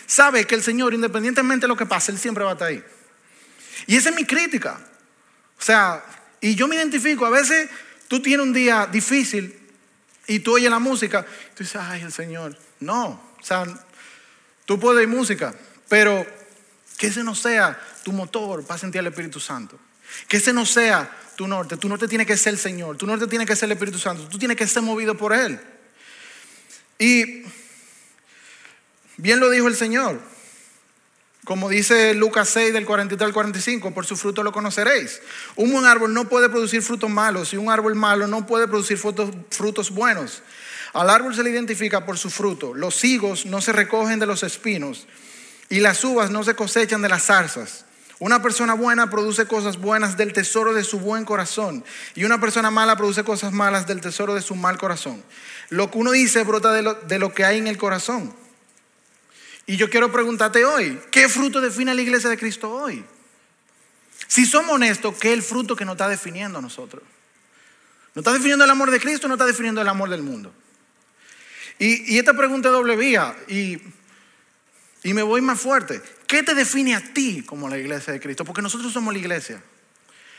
Sabe 0.07 0.45
que 0.45 0.55
el 0.55 0.63
Señor, 0.63 0.95
independientemente 0.95 1.65
de 1.65 1.67
lo 1.67 1.77
que 1.77 1.85
pase, 1.85 2.11
Él 2.11 2.17
siempre 2.17 2.43
va 2.43 2.51
a 2.51 2.53
estar 2.53 2.69
ahí. 2.69 2.83
Y 3.85 3.95
esa 3.95 4.09
es 4.09 4.15
mi 4.15 4.25
crítica. 4.25 4.79
O 5.59 5.61
sea, 5.61 6.03
y 6.41 6.55
yo 6.55 6.67
me 6.67 6.75
identifico, 6.75 7.27
a 7.27 7.29
veces 7.29 7.69
tú 8.07 8.21
tienes 8.21 8.45
un 8.45 8.53
día 8.53 8.87
difícil 8.91 9.55
y 10.25 10.39
tú 10.39 10.55
oyes 10.55 10.71
la 10.71 10.79
música, 10.79 11.23
tú 11.53 11.63
dices, 11.63 11.79
ay, 11.79 12.01
el 12.01 12.11
Señor. 12.11 12.57
No, 12.79 13.21
o 13.39 13.43
sea, 13.43 13.65
tú 14.65 14.79
puedes 14.79 14.99
oír 14.99 15.07
música, 15.07 15.53
pero 15.87 16.25
que 16.97 17.07
ese 17.07 17.23
no 17.23 17.35
sea 17.35 17.79
tu 18.03 18.11
motor 18.11 18.65
para 18.65 18.79
sentir 18.79 18.99
el 18.99 19.07
Espíritu 19.07 19.39
Santo. 19.39 19.79
Que 20.27 20.37
ese 20.37 20.53
no 20.53 20.65
sea 20.65 21.09
tu 21.39 21.47
norte. 21.47 21.77
Tu 21.77 21.87
norte 21.87 22.05
tiene 22.09 22.25
que 22.25 22.35
ser 22.35 22.51
el 22.51 22.59
Señor. 22.59 22.97
Tu 22.97 23.07
norte 23.07 23.25
tiene 23.25 23.45
que 23.45 23.55
ser 23.55 23.67
el 23.67 23.71
Espíritu 23.71 23.97
Santo. 23.97 24.27
Tú 24.27 24.37
tienes 24.37 24.57
que 24.57 24.67
ser 24.67 24.83
movido 24.83 25.15
por 25.15 25.31
Él. 25.31 25.57
Y 26.99 27.43
bien 29.15 29.39
lo 29.39 29.49
dijo 29.49 29.69
el 29.69 29.75
Señor. 29.77 30.19
Como 31.45 31.69
dice 31.69 32.13
Lucas 32.13 32.49
6 32.49 32.73
del 32.73 32.85
43 32.85 33.25
al 33.25 33.33
45, 33.33 33.93
por 33.93 34.05
su 34.05 34.17
fruto 34.17 34.43
lo 34.43 34.51
conoceréis. 34.51 35.21
Un 35.55 35.71
buen 35.71 35.85
árbol 35.85 36.13
no 36.13 36.27
puede 36.27 36.49
producir 36.49 36.81
frutos 36.81 37.09
malos 37.09 37.53
y 37.53 37.55
un 37.55 37.71
árbol 37.71 37.95
malo 37.95 38.27
no 38.27 38.45
puede 38.45 38.67
producir 38.67 38.97
frutos, 38.97 39.29
frutos 39.49 39.91
buenos. 39.91 40.43
Al 40.91 41.09
árbol 41.09 41.33
se 41.33 41.41
le 41.41 41.51
identifica 41.51 42.05
por 42.05 42.17
su 42.17 42.29
fruto. 42.29 42.73
Los 42.73 43.01
higos 43.05 43.45
no 43.45 43.61
se 43.61 43.71
recogen 43.71 44.19
de 44.19 44.25
los 44.25 44.43
espinos 44.43 45.07
y 45.69 45.79
las 45.79 46.03
uvas 46.03 46.31
no 46.31 46.43
se 46.43 46.55
cosechan 46.55 47.01
de 47.01 47.07
las 47.07 47.27
zarzas. 47.27 47.85
Una 48.19 48.41
persona 48.41 48.73
buena 48.73 49.09
produce 49.09 49.47
cosas 49.47 49.77
buenas 49.77 50.17
del 50.17 50.33
tesoro 50.33 50.73
de 50.73 50.83
su 50.83 50.99
buen 50.99 51.23
corazón 51.23 51.85
y 52.15 52.25
una 52.25 52.39
persona 52.41 52.69
mala 52.69 52.97
produce 52.97 53.23
cosas 53.23 53.53
malas 53.53 53.87
del 53.87 54.01
tesoro 54.01 54.35
de 54.35 54.41
su 54.41 54.55
mal 54.55 54.77
corazón. 54.77 55.23
Lo 55.69 55.89
que 55.89 55.97
uno 55.97 56.11
dice 56.11 56.43
brota 56.43 56.73
de 56.73 57.19
lo, 57.19 57.33
que 57.33 57.45
hay 57.45 57.59
en 57.59 57.67
el 57.67 57.77
corazón. 57.77 58.35
Y 59.65 59.77
yo 59.77 59.89
quiero 59.89 60.11
preguntarte 60.11 60.65
hoy, 60.65 60.99
¿qué 61.11 61.29
fruto 61.29 61.61
define 61.61 61.93
la 61.93 62.01
iglesia 62.01 62.29
de 62.29 62.37
Cristo 62.37 62.69
hoy? 62.69 63.05
Si 64.27 64.45
somos 64.45 64.75
honestos, 64.75 65.15
¿qué 65.17 65.29
es 65.29 65.35
el 65.35 65.41
fruto 65.41 65.77
que 65.77 65.85
nos 65.85 65.93
está 65.93 66.09
definiendo 66.09 66.59
a 66.59 66.61
nosotros? 66.61 67.03
¿No 68.15 68.19
está 68.19 68.33
definiendo 68.33 68.65
el 68.65 68.71
amor 68.71 68.91
de 68.91 68.99
Cristo 68.99 69.29
no 69.29 69.35
está 69.35 69.45
definiendo 69.45 69.79
el 69.79 69.87
amor 69.87 70.09
del 70.09 70.23
mundo? 70.23 70.53
Y, 71.77 72.15
y 72.15 72.17
esta 72.17 72.33
pregunta 72.33 72.67
es 72.67 72.73
doble 72.73 72.97
vía. 72.97 73.33
Y 73.47 73.77
y 75.03 75.13
me 75.13 75.21
voy 75.23 75.41
más 75.41 75.59
fuerte. 75.59 76.01
¿Qué 76.27 76.43
te 76.43 76.53
define 76.53 76.95
a 76.95 77.13
ti 77.13 77.43
como 77.43 77.69
la 77.69 77.77
iglesia 77.77 78.13
de 78.13 78.19
Cristo? 78.19 78.43
Porque 78.45 78.61
nosotros 78.61 78.91
somos 78.91 79.13
la 79.13 79.19
iglesia. 79.19 79.61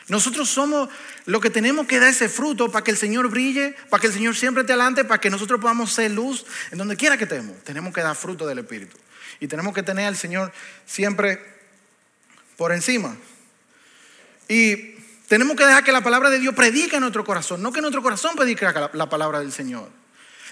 Nosotros 0.07 0.49
somos 0.49 0.89
lo 1.25 1.39
que 1.39 1.49
tenemos 1.49 1.87
que 1.87 1.99
dar 1.99 2.09
ese 2.09 2.27
fruto 2.27 2.71
para 2.71 2.83
que 2.83 2.91
el 2.91 2.97
Señor 2.97 3.29
brille, 3.29 3.75
para 3.89 4.01
que 4.01 4.07
el 4.07 4.13
Señor 4.13 4.35
siempre 4.35 4.61
esté 4.61 4.73
adelante, 4.73 5.05
para 5.05 5.21
que 5.21 5.29
nosotros 5.29 5.59
podamos 5.59 5.93
ser 5.93 6.11
luz 6.11 6.45
en 6.71 6.77
donde 6.77 6.97
quiera 6.97 7.17
que 7.17 7.23
estemos. 7.23 7.63
Tenemos 7.63 7.93
que 7.93 8.01
dar 8.01 8.15
fruto 8.15 8.45
del 8.45 8.59
Espíritu. 8.59 8.97
Y 9.39 9.47
tenemos 9.47 9.73
que 9.73 9.83
tener 9.83 10.05
al 10.05 10.17
Señor 10.17 10.51
siempre 10.85 11.39
por 12.57 12.71
encima. 12.71 13.15
Y 14.47 14.95
tenemos 15.27 15.55
que 15.55 15.65
dejar 15.65 15.83
que 15.83 15.91
la 15.91 16.01
palabra 16.01 16.29
de 16.29 16.39
Dios 16.39 16.53
predique 16.53 16.97
en 16.97 17.01
nuestro 17.01 17.23
corazón, 17.23 17.61
no 17.61 17.71
que 17.71 17.81
nuestro 17.81 18.03
corazón 18.03 18.35
predique 18.35 18.67
la 18.93 19.09
palabra 19.09 19.39
del 19.39 19.51
Señor. 19.51 20.00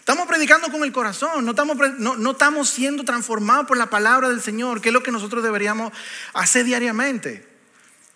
Estamos 0.10 0.28
predicando 0.28 0.72
con 0.72 0.84
el 0.84 0.92
corazón, 0.92 1.46
no 1.46 1.52
estamos, 1.52 1.78
no, 2.00 2.32
estamos 2.32 2.68
siendo 2.68 3.04
transformados 3.04 3.68
por 3.68 3.78
la 3.78 3.92
palabra 3.92 4.28
del 4.28 4.42
Señor, 4.42 4.82
que 4.82 4.90
es 4.90 4.94
lo 4.94 5.04
que 5.04 5.12
nosotros 5.12 5.44
deberíamos 5.44 5.94
hacer 6.34 6.66
diariamente. 6.66 7.48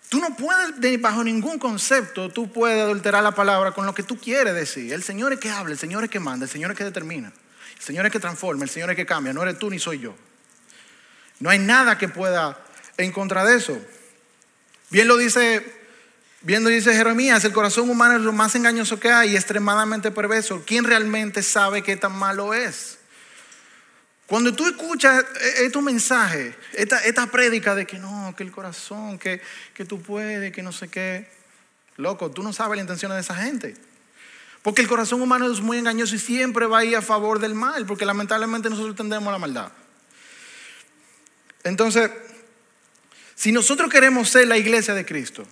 Tú 0.08 0.18
no 0.18 0.34
puedes, 0.34 1.00
bajo 1.00 1.22
ningún 1.22 1.60
concepto, 1.60 2.30
tú 2.30 2.50
puedes 2.50 2.82
adulterar 2.82 3.22
la 3.22 3.32
palabra 3.36 3.70
con 3.70 3.86
lo 3.86 3.94
que 3.94 4.02
tú 4.02 4.18
quieres 4.18 4.54
decir. 4.54 4.92
El 4.92 5.04
Señor 5.04 5.34
es 5.34 5.38
que 5.38 5.50
habla, 5.50 5.70
el 5.70 5.78
Señor 5.78 6.02
es 6.02 6.10
que 6.10 6.18
manda, 6.18 6.46
el 6.46 6.50
Señor 6.50 6.72
es 6.72 6.76
que 6.76 6.82
determina, 6.82 7.32
el 7.76 7.80
Señor 7.80 8.06
es 8.06 8.10
que 8.10 8.18
transforma, 8.18 8.64
el 8.64 8.70
Señor 8.70 8.90
es 8.90 8.96
que 8.96 9.06
cambia, 9.06 9.32
no 9.32 9.44
eres 9.44 9.60
tú 9.60 9.70
ni 9.70 9.78
soy 9.78 10.00
yo. 10.00 10.16
No 11.38 11.48
hay 11.48 11.60
nada 11.60 11.96
que 11.96 12.08
pueda 12.08 12.58
en 12.96 13.12
contra 13.12 13.44
de 13.44 13.54
eso. 13.54 13.80
Bien 14.90 15.06
lo 15.06 15.16
dice 15.16 15.83
Viendo, 16.44 16.68
dice 16.68 16.92
Jeremías, 16.92 17.42
el 17.46 17.54
corazón 17.54 17.88
humano 17.88 18.16
es 18.16 18.20
lo 18.20 18.32
más 18.32 18.54
engañoso 18.54 19.00
que 19.00 19.10
hay 19.10 19.30
y 19.30 19.36
extremadamente 19.36 20.10
perverso. 20.10 20.62
¿Quién 20.66 20.84
realmente 20.84 21.42
sabe 21.42 21.82
qué 21.82 21.96
tan 21.96 22.12
malo 22.12 22.52
es? 22.52 22.98
Cuando 24.26 24.54
tú 24.54 24.66
escuchas 24.66 25.24
este 25.56 25.80
mensaje, 25.80 26.54
esta, 26.74 27.02
esta 27.04 27.28
prédica 27.28 27.74
de 27.74 27.86
que 27.86 27.98
no, 27.98 28.34
que 28.36 28.42
el 28.42 28.52
corazón, 28.52 29.18
que, 29.18 29.40
que 29.72 29.86
tú 29.86 30.02
puedes, 30.02 30.52
que 30.52 30.62
no 30.62 30.70
sé 30.70 30.88
qué, 30.88 31.30
loco, 31.96 32.30
tú 32.30 32.42
no 32.42 32.52
sabes 32.52 32.76
la 32.76 32.82
intención 32.82 33.10
de 33.12 33.20
esa 33.20 33.36
gente. 33.36 33.74
Porque 34.60 34.82
el 34.82 34.88
corazón 34.88 35.22
humano 35.22 35.50
es 35.50 35.60
muy 35.60 35.78
engañoso 35.78 36.14
y 36.14 36.18
siempre 36.18 36.66
va 36.66 36.80
a 36.80 36.84
ir 36.84 36.94
a 36.96 37.02
favor 37.02 37.38
del 37.38 37.54
mal, 37.54 37.86
porque 37.86 38.04
lamentablemente 38.04 38.68
nosotros 38.68 38.96
tendemos 38.96 39.32
la 39.32 39.38
maldad. 39.38 39.72
Entonces, 41.62 42.10
si 43.34 43.50
nosotros 43.50 43.90
queremos 43.90 44.28
ser 44.28 44.46
la 44.46 44.58
iglesia 44.58 44.92
de 44.92 45.06
Cristo, 45.06 45.46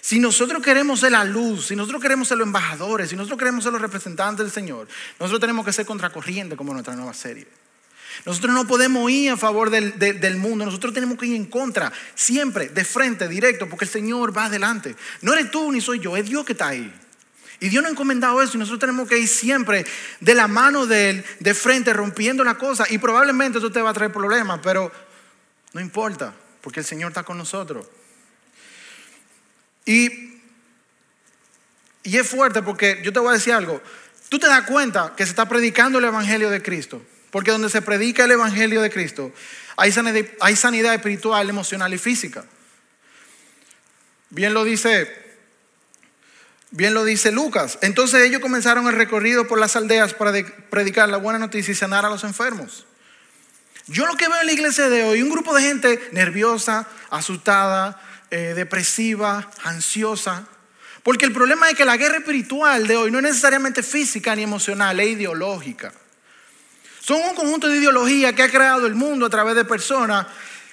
si 0.00 0.18
nosotros 0.18 0.62
queremos 0.62 1.00
ser 1.00 1.12
la 1.12 1.24
luz, 1.24 1.66
si 1.66 1.76
nosotros 1.76 2.00
queremos 2.00 2.28
ser 2.28 2.38
los 2.38 2.46
embajadores, 2.46 3.10
si 3.10 3.16
nosotros 3.16 3.38
queremos 3.38 3.64
ser 3.64 3.72
los 3.72 3.82
representantes 3.82 4.44
del 4.44 4.52
Señor, 4.52 4.88
nosotros 5.18 5.40
tenemos 5.40 5.64
que 5.64 5.72
ser 5.72 5.86
contracorriente 5.86 6.56
como 6.56 6.72
nuestra 6.72 6.94
nueva 6.94 7.14
serie. 7.14 7.46
Nosotros 8.24 8.52
no 8.52 8.66
podemos 8.66 9.10
ir 9.10 9.30
a 9.30 9.36
favor 9.36 9.70
del, 9.70 10.36
mundo, 10.36 10.64
nosotros 10.64 10.92
tenemos 10.92 11.18
que 11.18 11.26
ir 11.26 11.36
en 11.36 11.46
contra, 11.46 11.92
siempre, 12.14 12.68
de 12.68 12.84
frente, 12.84 13.28
directo, 13.28 13.68
porque 13.68 13.84
el 13.84 13.90
Señor 13.90 14.36
va 14.36 14.46
adelante. 14.46 14.96
No 15.22 15.32
eres 15.32 15.50
tú 15.50 15.70
ni 15.70 15.80
soy 15.80 16.00
yo, 16.00 16.16
es 16.16 16.26
Dios 16.26 16.44
que 16.44 16.52
está 16.52 16.68
ahí. 16.68 16.92
Y 17.60 17.68
Dios 17.68 17.82
nos 17.82 17.90
ha 17.90 17.92
encomendado 17.92 18.40
eso 18.40 18.56
y 18.56 18.60
nosotros 18.60 18.80
tenemos 18.80 19.08
que 19.08 19.18
ir 19.18 19.28
siempre 19.28 19.84
de 20.20 20.34
la 20.34 20.46
mano 20.46 20.86
de 20.86 21.10
Él, 21.10 21.24
de 21.40 21.54
frente, 21.54 21.92
rompiendo 21.92 22.44
la 22.44 22.56
cosa. 22.56 22.84
Y 22.88 22.98
probablemente 22.98 23.58
eso 23.58 23.72
te 23.72 23.82
va 23.82 23.90
a 23.90 23.94
traer 23.94 24.12
problemas, 24.12 24.60
pero 24.62 24.92
no 25.72 25.80
importa, 25.80 26.34
porque 26.60 26.80
el 26.80 26.86
Señor 26.86 27.10
está 27.10 27.24
con 27.24 27.36
nosotros. 27.36 27.86
Y, 29.88 30.42
y 32.02 32.18
es 32.18 32.28
fuerte 32.28 32.60
porque 32.60 33.00
yo 33.02 33.10
te 33.10 33.20
voy 33.20 33.30
a 33.30 33.32
decir 33.32 33.54
algo. 33.54 33.82
Tú 34.28 34.38
te 34.38 34.46
das 34.46 34.64
cuenta 34.64 35.14
que 35.16 35.24
se 35.24 35.30
está 35.30 35.48
predicando 35.48 35.98
el 35.98 36.04
Evangelio 36.04 36.50
de 36.50 36.62
Cristo. 36.62 37.02
Porque 37.30 37.52
donde 37.52 37.70
se 37.70 37.80
predica 37.80 38.24
el 38.24 38.32
Evangelio 38.32 38.82
de 38.82 38.90
Cristo, 38.90 39.32
hay 39.78 39.90
sanidad, 39.92 40.94
espiritual, 40.94 41.48
emocional 41.48 41.92
y 41.94 41.98
física. 41.98 42.44
Bien 44.28 44.52
lo 44.52 44.64
dice 44.64 45.26
Bien 46.70 46.92
lo 46.92 47.04
dice 47.04 47.32
Lucas. 47.32 47.78
Entonces 47.80 48.22
ellos 48.22 48.42
comenzaron 48.42 48.88
el 48.88 48.94
recorrido 48.94 49.48
por 49.48 49.58
las 49.58 49.74
aldeas 49.74 50.12
para 50.12 50.32
predicar 50.68 51.08
la 51.08 51.16
buena 51.16 51.38
noticia 51.38 51.72
y 51.72 51.74
sanar 51.74 52.04
a 52.04 52.10
los 52.10 52.24
enfermos. 52.24 52.84
Yo 53.86 54.06
lo 54.06 54.16
que 54.16 54.28
veo 54.28 54.38
en 54.40 54.46
la 54.46 54.52
iglesia 54.52 54.90
de 54.90 55.04
hoy, 55.04 55.22
un 55.22 55.30
grupo 55.30 55.54
de 55.54 55.62
gente 55.62 56.08
nerviosa, 56.12 56.86
asustada, 57.08 58.02
eh, 58.30 58.54
depresiva, 58.54 59.50
ansiosa. 59.64 60.46
Porque 61.02 61.24
el 61.24 61.32
problema 61.32 61.68
es 61.70 61.76
que 61.76 61.84
la 61.84 61.96
guerra 61.96 62.18
espiritual 62.18 62.86
de 62.86 62.96
hoy 62.96 63.10
no 63.10 63.18
es 63.18 63.24
necesariamente 63.24 63.82
física 63.82 64.34
ni 64.34 64.42
emocional, 64.42 65.00
es 65.00 65.08
ideológica. 65.08 65.92
Son 67.00 67.20
un 67.22 67.34
conjunto 67.34 67.68
de 67.68 67.78
ideología 67.78 68.34
que 68.34 68.42
ha 68.42 68.50
creado 68.50 68.86
el 68.86 68.94
mundo 68.94 69.26
a 69.26 69.30
través 69.30 69.54
de 69.54 69.64
personas 69.64 70.26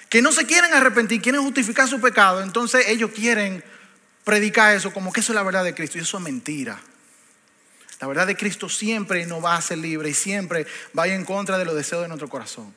que 0.08 0.20
no 0.20 0.32
se 0.32 0.46
quieren 0.46 0.74
arrepentir, 0.74 1.22
quieren 1.22 1.42
justificar 1.42 1.88
su 1.88 2.00
pecado. 2.00 2.42
Entonces 2.42 2.88
ellos 2.88 3.10
quieren 3.14 3.64
predica 4.26 4.74
eso 4.74 4.92
como 4.92 5.12
que 5.12 5.20
eso 5.20 5.30
es 5.30 5.36
la 5.36 5.44
verdad 5.44 5.62
de 5.62 5.72
Cristo 5.72 5.98
y 5.98 6.00
eso 6.00 6.16
es 6.16 6.22
mentira. 6.24 6.80
La 8.00 8.08
verdad 8.08 8.26
de 8.26 8.36
Cristo 8.36 8.68
siempre 8.68 9.24
nos 9.24 9.42
va 9.42 9.54
a 9.54 9.58
hacer 9.58 9.78
libre 9.78 10.10
y 10.10 10.14
siempre 10.14 10.66
va 10.98 11.06
en 11.06 11.24
contra 11.24 11.58
de 11.58 11.64
los 11.64 11.76
deseos 11.76 12.02
de 12.02 12.08
nuestro 12.08 12.28
corazón. 12.28 12.74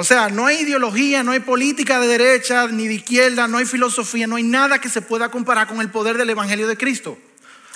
O 0.00 0.04
sea, 0.04 0.30
no 0.30 0.46
hay 0.46 0.60
ideología, 0.60 1.22
no 1.22 1.32
hay 1.32 1.40
política 1.40 2.00
de 2.00 2.06
derecha 2.06 2.66
ni 2.68 2.88
de 2.88 2.94
izquierda, 2.94 3.46
no 3.46 3.58
hay 3.58 3.66
filosofía, 3.66 4.26
no 4.26 4.36
hay 4.36 4.42
nada 4.42 4.80
que 4.80 4.88
se 4.88 5.02
pueda 5.02 5.30
comparar 5.30 5.66
con 5.66 5.82
el 5.82 5.90
poder 5.90 6.16
del 6.16 6.30
Evangelio 6.30 6.66
de 6.66 6.78
Cristo. 6.78 7.18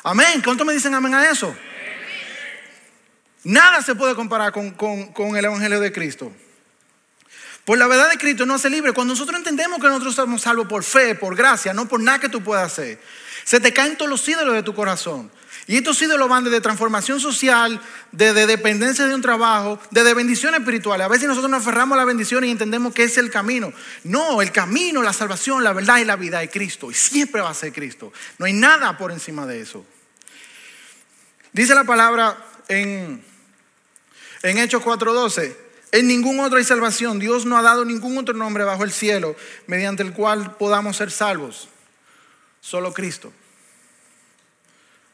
Amén. 0.03 0.41
¿Cuánto 0.43 0.65
me 0.65 0.73
dicen 0.73 0.95
amén 0.95 1.13
a 1.13 1.29
eso? 1.29 1.55
Nada 3.43 3.83
se 3.83 3.95
puede 3.95 4.15
comparar 4.15 4.53
con, 4.53 4.71
con 4.71 5.37
el 5.37 5.45
Evangelio 5.45 5.81
de 5.81 5.93
Cristo. 5.93 6.33
Pues 7.67 7.79
la 7.79 7.89
verdad 7.89 8.09
de 8.09 8.17
Cristo 8.17 8.47
no 8.47 8.55
hace 8.55 8.71
libre. 8.71 8.95
Cuando 8.95 9.13
nosotros 9.13 9.37
entendemos 9.37 9.79
que 9.79 9.87
nosotros 9.87 10.15
somos 10.15 10.41
salvos 10.41 10.67
por 10.67 10.83
fe, 10.83 11.15
por 11.15 11.37
gracia, 11.37 11.75
no 11.75 11.87
por 11.87 12.01
nada 12.01 12.21
que 12.21 12.31
tú 12.31 12.43
puedas 12.43 12.73
hacer, 12.73 12.99
se 13.45 13.61
te 13.61 13.75
caen 13.75 13.99
todos 13.99 14.11
los 14.11 14.27
ídolos 14.27 14.55
de 14.55 14.63
tu 14.63 14.75
corazón. 14.75 15.31
Y 15.67 15.77
estos 15.77 16.01
ídolos 16.03 16.29
van 16.29 16.45
desde 16.45 16.61
transformación 16.61 17.21
social, 17.21 17.81
desde 18.13 18.47
dependencia 18.47 19.07
de 19.07 19.15
un 19.15 19.23
trabajo, 19.23 19.81
desde 19.91 20.13
bendiciones 20.13 20.61
espirituales. 20.61 21.07
A 21.07 21.09
veces 21.09 21.27
nosotros 21.27 21.51
nos 21.51 21.63
aferramos 21.63 21.97
a 21.97 22.01
la 22.01 22.05
bendición 22.05 22.45
y 22.45 22.51
entendemos 22.51 22.93
que 22.93 23.05
es 23.05 23.17
el 23.17 23.31
camino. 23.31 23.73
No, 24.05 24.43
el 24.43 24.53
camino, 24.53 25.03
la 25.03 25.15
salvación, 25.15 25.65
la 25.65 25.73
verdad 25.73 25.99
y 25.99 26.05
la 26.05 26.17
vida 26.17 26.43
es 26.43 26.51
Cristo. 26.51 26.91
Y 26.91 26.95
siempre 26.95 27.41
va 27.41 27.51
a 27.51 27.55
ser 27.55 27.73
Cristo. 27.73 28.13
No 28.39 28.45
hay 28.45 28.53
nada 28.53 28.99
por 28.99 29.11
encima 29.11 29.47
de 29.47 29.63
eso. 29.63 29.87
Dice 31.53 31.75
la 31.75 31.85
palabra 31.85 32.37
en, 32.69 33.25
en 34.43 34.59
Hechos 34.59 34.83
4:12. 34.83 35.57
En 35.93 36.09
ningún 36.09 36.41
otro 36.41 36.59
hay 36.59 36.65
salvación. 36.65 37.19
Dios 37.19 37.47
no 37.47 37.57
ha 37.57 37.63
dado 37.63 37.85
ningún 37.85 38.19
otro 38.19 38.35
nombre 38.35 38.65
bajo 38.65 38.85
el 38.85 38.93
cielo 38.93 39.35
mediante 39.67 40.03
el 40.03 40.13
cual 40.13 40.57
podamos 40.57 40.97
ser 40.97 41.11
salvos. 41.11 41.69
Solo 42.61 42.93
Cristo. 42.93 43.33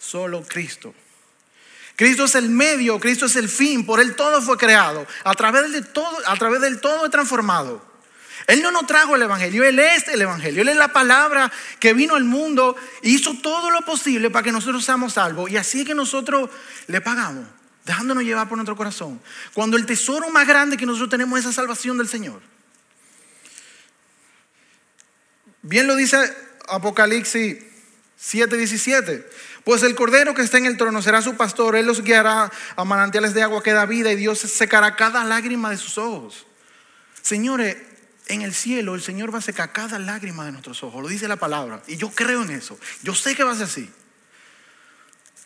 Solo 0.01 0.43
Cristo. 0.43 0.95
Cristo 1.95 2.25
es 2.25 2.35
el 2.35 2.49
medio, 2.49 2.99
Cristo 2.99 3.27
es 3.27 3.37
el 3.37 3.49
fin, 3.49 3.85
por 3.85 4.01
Él 4.01 4.17
todo 4.17 4.41
fue 4.41 4.57
creado. 4.57 5.07
A 5.23 5.35
través 5.35 5.71
de 5.71 5.83
todo, 5.83 6.17
a 6.27 6.35
través 6.37 6.63
del 6.63 6.81
todo 6.81 7.05
es 7.05 7.11
transformado. 7.11 7.85
Él 8.47 8.63
no 8.63 8.71
nos 8.71 8.87
trajo 8.87 9.15
el 9.15 9.23
Evangelio, 9.23 9.63
Él 9.63 9.79
es 9.79 10.09
el 10.09 10.23
Evangelio, 10.23 10.63
Él 10.63 10.71
es 10.71 10.77
la 10.77 10.89
palabra 10.89 11.53
que 11.79 11.93
vino 11.93 12.15
al 12.15 12.25
mundo 12.25 12.75
e 13.03 13.11
hizo 13.11 13.35
todo 13.43 13.71
lo 13.71 13.83
posible 13.83 14.31
para 14.31 14.43
que 14.43 14.51
nosotros 14.51 14.83
seamos 14.83 15.13
salvos. 15.13 15.51
Y 15.51 15.59
así 15.59 15.83
es 15.83 15.87
que 15.87 15.95
nosotros 15.95 16.49
le 16.87 17.03
pagamos 17.03 17.45
dejándonos 17.85 18.25
llevar 18.25 18.49
por 18.49 18.57
nuestro 18.57 18.77
corazón. 18.77 19.21
Cuando 19.53 19.77
el 19.77 19.85
tesoro 19.85 20.31
más 20.31 20.47
grande 20.47 20.79
que 20.79 20.87
nosotros 20.87 21.11
tenemos 21.11 21.39
es 21.39 21.45
la 21.45 21.53
salvación 21.53 21.99
del 21.99 22.09
Señor. 22.09 22.41
Bien 25.63 25.87
lo 25.87 25.95
dice 25.95 26.17
Apocalipsis 26.69 27.59
7:17. 28.19 29.25
Pues 29.71 29.85
el 29.85 29.95
cordero 29.95 30.35
que 30.35 30.43
está 30.43 30.59
en 30.59 30.67
el 30.67 30.77
trono 30.77 31.01
será 31.01 31.23
su 31.23 31.37
pastor, 31.37 31.77
él 31.77 31.87
los 31.87 32.03
guiará 32.03 32.51
a 32.75 32.85
manantiales 32.85 33.35
de 33.35 33.43
agua 33.45 33.63
que 33.63 33.73
da 33.73 33.87
vida 33.87 34.11
y 34.11 34.17
Dios 34.17 34.41
secará 34.41 34.97
cada 34.97 35.23
lágrima 35.23 35.71
de 35.71 35.77
sus 35.77 35.97
ojos. 35.97 36.45
Señores, 37.23 37.77
en 38.27 38.43
el 38.43 38.53
cielo 38.53 38.97
el 38.97 39.01
Señor 39.01 39.33
va 39.33 39.39
a 39.39 39.43
secar 39.43 39.71
cada 39.71 40.01
lágrima 40.01 40.45
de 40.45 40.51
nuestros 40.51 40.83
ojos, 40.83 41.01
lo 41.01 41.07
dice 41.07 41.29
la 41.29 41.37
palabra. 41.37 41.85
Y 41.87 41.99
yo 41.99 42.11
creo 42.11 42.43
en 42.43 42.51
eso. 42.51 42.81
Yo 43.05 43.15
sé 43.15 43.37
que 43.37 43.45
va 43.45 43.53
a 43.53 43.55
ser 43.55 43.67
así. 43.67 43.89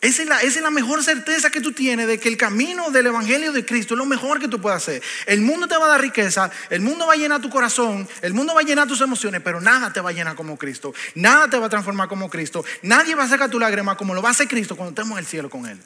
Esa 0.05 0.21
es, 0.43 0.61
la, 0.61 0.69
mejor 0.69 1.03
certeza 1.03 1.49
que 1.49 1.59
tú 1.59 1.71
tienes 1.71 2.05
de 2.05 2.19
que 2.19 2.29
el 2.29 2.37
camino 2.37 2.91
del 2.91 3.07
Evangelio 3.07 3.51
de 3.51 3.65
Cristo 3.65 3.95
es 3.95 3.97
lo 3.97 4.05
mejor 4.05 4.39
que 4.39 4.47
tú 4.47 4.61
puedes 4.61 4.77
hacer. 4.77 5.01
El 5.25 5.41
mundo 5.41 5.67
te 5.67 5.75
va 5.77 5.85
a 5.85 5.89
dar 5.89 6.01
riqueza, 6.01 6.51
el 6.69 6.81
mundo 6.81 7.07
va 7.07 7.13
a 7.13 7.15
llenar 7.15 7.41
tu 7.41 7.49
corazón, 7.49 8.07
el 8.21 8.35
mundo 8.35 8.53
va 8.53 8.61
a 8.61 8.63
llenar 8.63 8.87
tus 8.87 9.01
emociones, 9.01 9.41
pero 9.43 9.59
nada 9.59 9.91
te 9.91 9.99
va 9.99 10.11
a 10.11 10.13
llenar 10.13 10.35
como 10.35 10.59
Cristo. 10.59 10.93
Nada 11.15 11.49
te 11.49 11.57
va 11.57 11.65
a 11.65 11.69
transformar 11.69 12.07
como 12.07 12.29
Cristo. 12.29 12.63
Nadie 12.83 13.15
va 13.15 13.23
a 13.23 13.27
sacar 13.27 13.49
tu 13.49 13.59
lágrima 13.59 13.97
como 13.97 14.13
lo 14.13 14.21
va 14.21 14.29
a 14.29 14.31
hacer 14.33 14.47
Cristo 14.47 14.75
cuando 14.75 14.91
estemos 14.91 15.17
en 15.17 15.23
el 15.23 15.25
cielo 15.25 15.49
con 15.49 15.65
Él. 15.65 15.81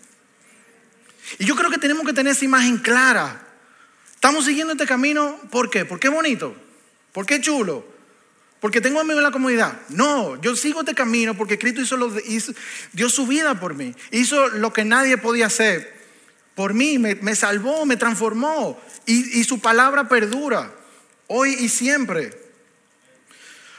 Y 1.38 1.46
yo 1.46 1.56
creo 1.56 1.72
que 1.72 1.78
tenemos 1.78 2.06
que 2.06 2.12
tener 2.12 2.34
esa 2.34 2.44
imagen 2.44 2.78
clara. 2.80 3.42
Estamos 4.16 4.44
siguiendo 4.44 4.74
este 4.74 4.86
camino, 4.86 5.40
¿por 5.50 5.70
qué? 5.70 5.86
Porque 5.86 6.08
es 6.08 6.14
bonito, 6.14 6.54
porque 7.14 7.36
es 7.36 7.42
chulo, 7.42 7.88
porque 8.60 8.82
tengo 8.82 9.00
amigos 9.00 9.20
en 9.20 9.24
la 9.24 9.32
comunidad. 9.32 9.80
No, 9.90 10.40
yo 10.42 10.56
sigo 10.56 10.82
este 10.82 10.94
camino 10.94 11.36
porque 11.36 11.58
Cristo 11.58 11.82
hizo, 11.82 11.96
lo, 11.96 12.12
dio 12.92 13.10
su 13.10 13.26
vida 13.26 13.60
por 13.60 13.74
mí. 13.74 13.96
Hizo 14.12 14.50
lo 14.50 14.74
que 14.74 14.84
nadie 14.84 15.18
podía 15.18 15.46
hacer 15.46 15.98
por 16.56 16.74
mí. 16.74 16.98
Me, 16.98 17.36
salvó, 17.36 17.86
me 17.86 17.96
transformó. 17.96 18.80
Y, 19.06 19.40
y 19.40 19.44
su 19.46 19.60
palabra 19.60 20.10
perdura 20.10 20.74
hoy 21.28 21.54
y 21.54 21.70
siempre. 21.70 22.38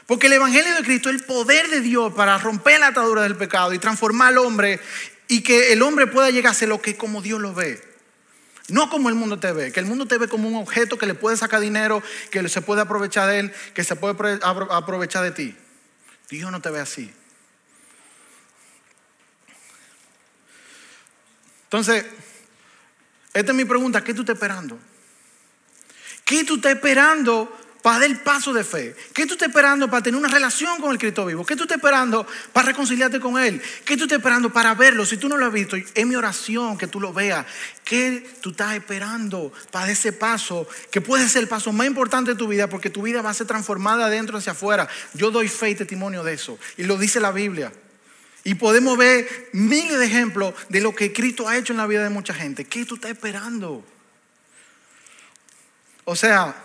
Porque 0.07 0.27
el 0.27 0.33
Evangelio 0.33 0.73
de 0.73 0.83
Cristo 0.83 1.09
es 1.09 1.15
el 1.15 1.23
poder 1.25 1.69
de 1.69 1.81
Dios 1.81 2.13
para 2.13 2.37
romper 2.39 2.79
la 2.79 2.87
atadura 2.87 3.21
del 3.21 3.37
pecado 3.37 3.73
y 3.73 3.79
transformar 3.79 4.29
al 4.29 4.39
hombre 4.39 4.79
y 5.27 5.41
que 5.41 5.71
el 5.73 5.83
hombre 5.83 6.07
pueda 6.07 6.31
llegar 6.31 6.51
a 6.51 6.55
ser 6.55 6.69
lo 6.69 6.81
que 6.81 6.97
como 6.97 7.21
Dios 7.21 7.39
lo 7.39 7.53
ve. 7.53 7.90
No 8.67 8.89
como 8.89 9.09
el 9.09 9.15
mundo 9.15 9.39
te 9.39 9.51
ve, 9.51 9.71
que 9.71 9.79
el 9.79 9.85
mundo 9.85 10.05
te 10.05 10.17
ve 10.17 10.27
como 10.27 10.47
un 10.47 10.55
objeto 10.55 10.97
que 10.97 11.05
le 11.05 11.13
puede 11.13 11.35
sacar 11.35 11.59
dinero, 11.59 12.01
que 12.29 12.47
se 12.47 12.61
puede 12.61 12.81
aprovechar 12.81 13.27
de 13.27 13.39
él, 13.39 13.53
que 13.73 13.83
se 13.83 13.95
puede 13.95 14.15
aprovechar 14.43 15.23
de 15.23 15.31
ti. 15.31 15.55
Dios 16.29 16.51
no 16.51 16.61
te 16.61 16.69
ve 16.69 16.79
así. 16.79 17.13
Entonces, 21.63 22.05
esta 23.33 23.51
es 23.51 23.55
mi 23.55 23.65
pregunta, 23.65 24.03
¿qué 24.03 24.13
tú 24.13 24.21
estás 24.21 24.35
esperando? 24.35 24.77
¿Qué 26.25 26.43
tú 26.43 26.55
estás 26.55 26.73
esperando 26.73 27.57
para 27.81 27.99
dar 27.99 28.09
el 28.09 28.19
paso 28.19 28.53
de 28.53 28.63
fe? 28.63 28.95
¿Qué 29.13 29.25
tú 29.25 29.33
estás 29.33 29.47
esperando 29.47 29.89
para 29.89 30.03
tener 30.03 30.19
una 30.19 30.29
relación 30.29 30.79
con 30.79 30.91
el 30.91 30.97
Cristo 30.97 31.25
vivo? 31.25 31.45
¿Qué 31.45 31.55
tú 31.55 31.63
estás 31.63 31.77
esperando 31.77 32.25
para 32.53 32.67
reconciliarte 32.67 33.19
con 33.19 33.37
Él? 33.37 33.61
¿Qué 33.85 33.97
tú 33.97 34.03
estás 34.03 34.17
esperando 34.17 34.51
para 34.51 34.73
verlo? 34.75 35.05
Si 35.05 35.17
tú 35.17 35.27
no 35.27 35.37
lo 35.37 35.45
has 35.45 35.53
visto, 35.53 35.75
es 35.75 36.05
mi 36.05 36.15
oración 36.15 36.77
que 36.77 36.87
tú 36.87 36.99
lo 36.99 37.13
veas. 37.13 37.45
¿Qué 37.83 38.29
tú 38.41 38.51
estás 38.51 38.75
esperando 38.75 39.51
para 39.71 39.91
ese 39.91 40.13
paso? 40.13 40.67
Que 40.91 41.01
puede 41.01 41.27
ser 41.27 41.43
el 41.43 41.47
paso 41.47 41.71
más 41.71 41.87
importante 41.87 42.31
de 42.31 42.37
tu 42.37 42.47
vida 42.47 42.67
porque 42.67 42.89
tu 42.89 43.01
vida 43.01 43.21
va 43.21 43.31
a 43.31 43.33
ser 43.33 43.47
transformada 43.47 44.09
de 44.09 44.15
adentro 44.15 44.37
hacia 44.37 44.51
afuera. 44.51 44.87
Yo 45.13 45.31
doy 45.31 45.47
fe 45.47 45.71
y 45.71 45.75
testimonio 45.75 46.23
de 46.23 46.33
eso. 46.33 46.57
Y 46.77 46.83
lo 46.83 46.97
dice 46.97 47.19
la 47.19 47.31
Biblia. 47.31 47.71
Y 48.43 48.55
podemos 48.55 48.97
ver 48.97 49.49
miles 49.53 49.99
de 49.99 50.05
ejemplos 50.05 50.53
de 50.69 50.81
lo 50.81 50.95
que 50.95 51.13
Cristo 51.13 51.47
ha 51.47 51.57
hecho 51.57 51.73
en 51.73 51.77
la 51.77 51.87
vida 51.87 52.03
de 52.03 52.09
mucha 52.09 52.33
gente. 52.33 52.65
¿Qué 52.65 52.85
tú 52.85 52.95
estás 52.95 53.11
esperando? 53.11 53.85
O 56.05 56.15
sea, 56.15 56.55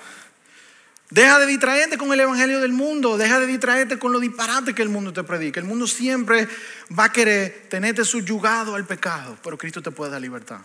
Deja 1.10 1.38
de 1.38 1.46
distraerte 1.46 1.96
con 1.98 2.12
el 2.12 2.18
evangelio 2.18 2.60
del 2.60 2.72
mundo, 2.72 3.16
deja 3.16 3.38
de 3.38 3.46
distraerte 3.46 3.98
con 3.98 4.12
lo 4.12 4.18
disparate 4.18 4.74
que 4.74 4.82
el 4.82 4.88
mundo 4.88 5.12
te 5.12 5.22
predica. 5.22 5.60
El 5.60 5.66
mundo 5.66 5.86
siempre 5.86 6.48
va 6.98 7.04
a 7.04 7.12
querer 7.12 7.66
tenerte 7.70 8.04
subyugado 8.04 8.74
al 8.74 8.86
pecado, 8.86 9.38
pero 9.42 9.56
Cristo 9.56 9.80
te 9.80 9.92
puede 9.92 10.10
dar 10.10 10.20
libertad. 10.20 10.60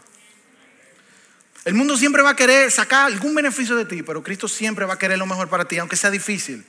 El 1.64 1.76
mundo 1.76 1.96
siempre 1.96 2.24
va 2.24 2.32
a 2.32 2.36
querer 2.36 2.72
sacar 2.72 3.06
algún 3.06 3.36
beneficio 3.36 3.76
de 3.76 3.86
ti, 3.86 4.02
pero 4.02 4.24
Cristo 4.24 4.48
siempre 4.48 4.86
va 4.86 4.96
a 4.96 4.98
querer 4.98 5.20
lo 5.20 5.28
mejor 5.28 5.48
para 5.48 5.66
ti, 5.66 5.78
aunque 5.78 5.96
sea 5.96 6.10
difícil. 6.10 6.66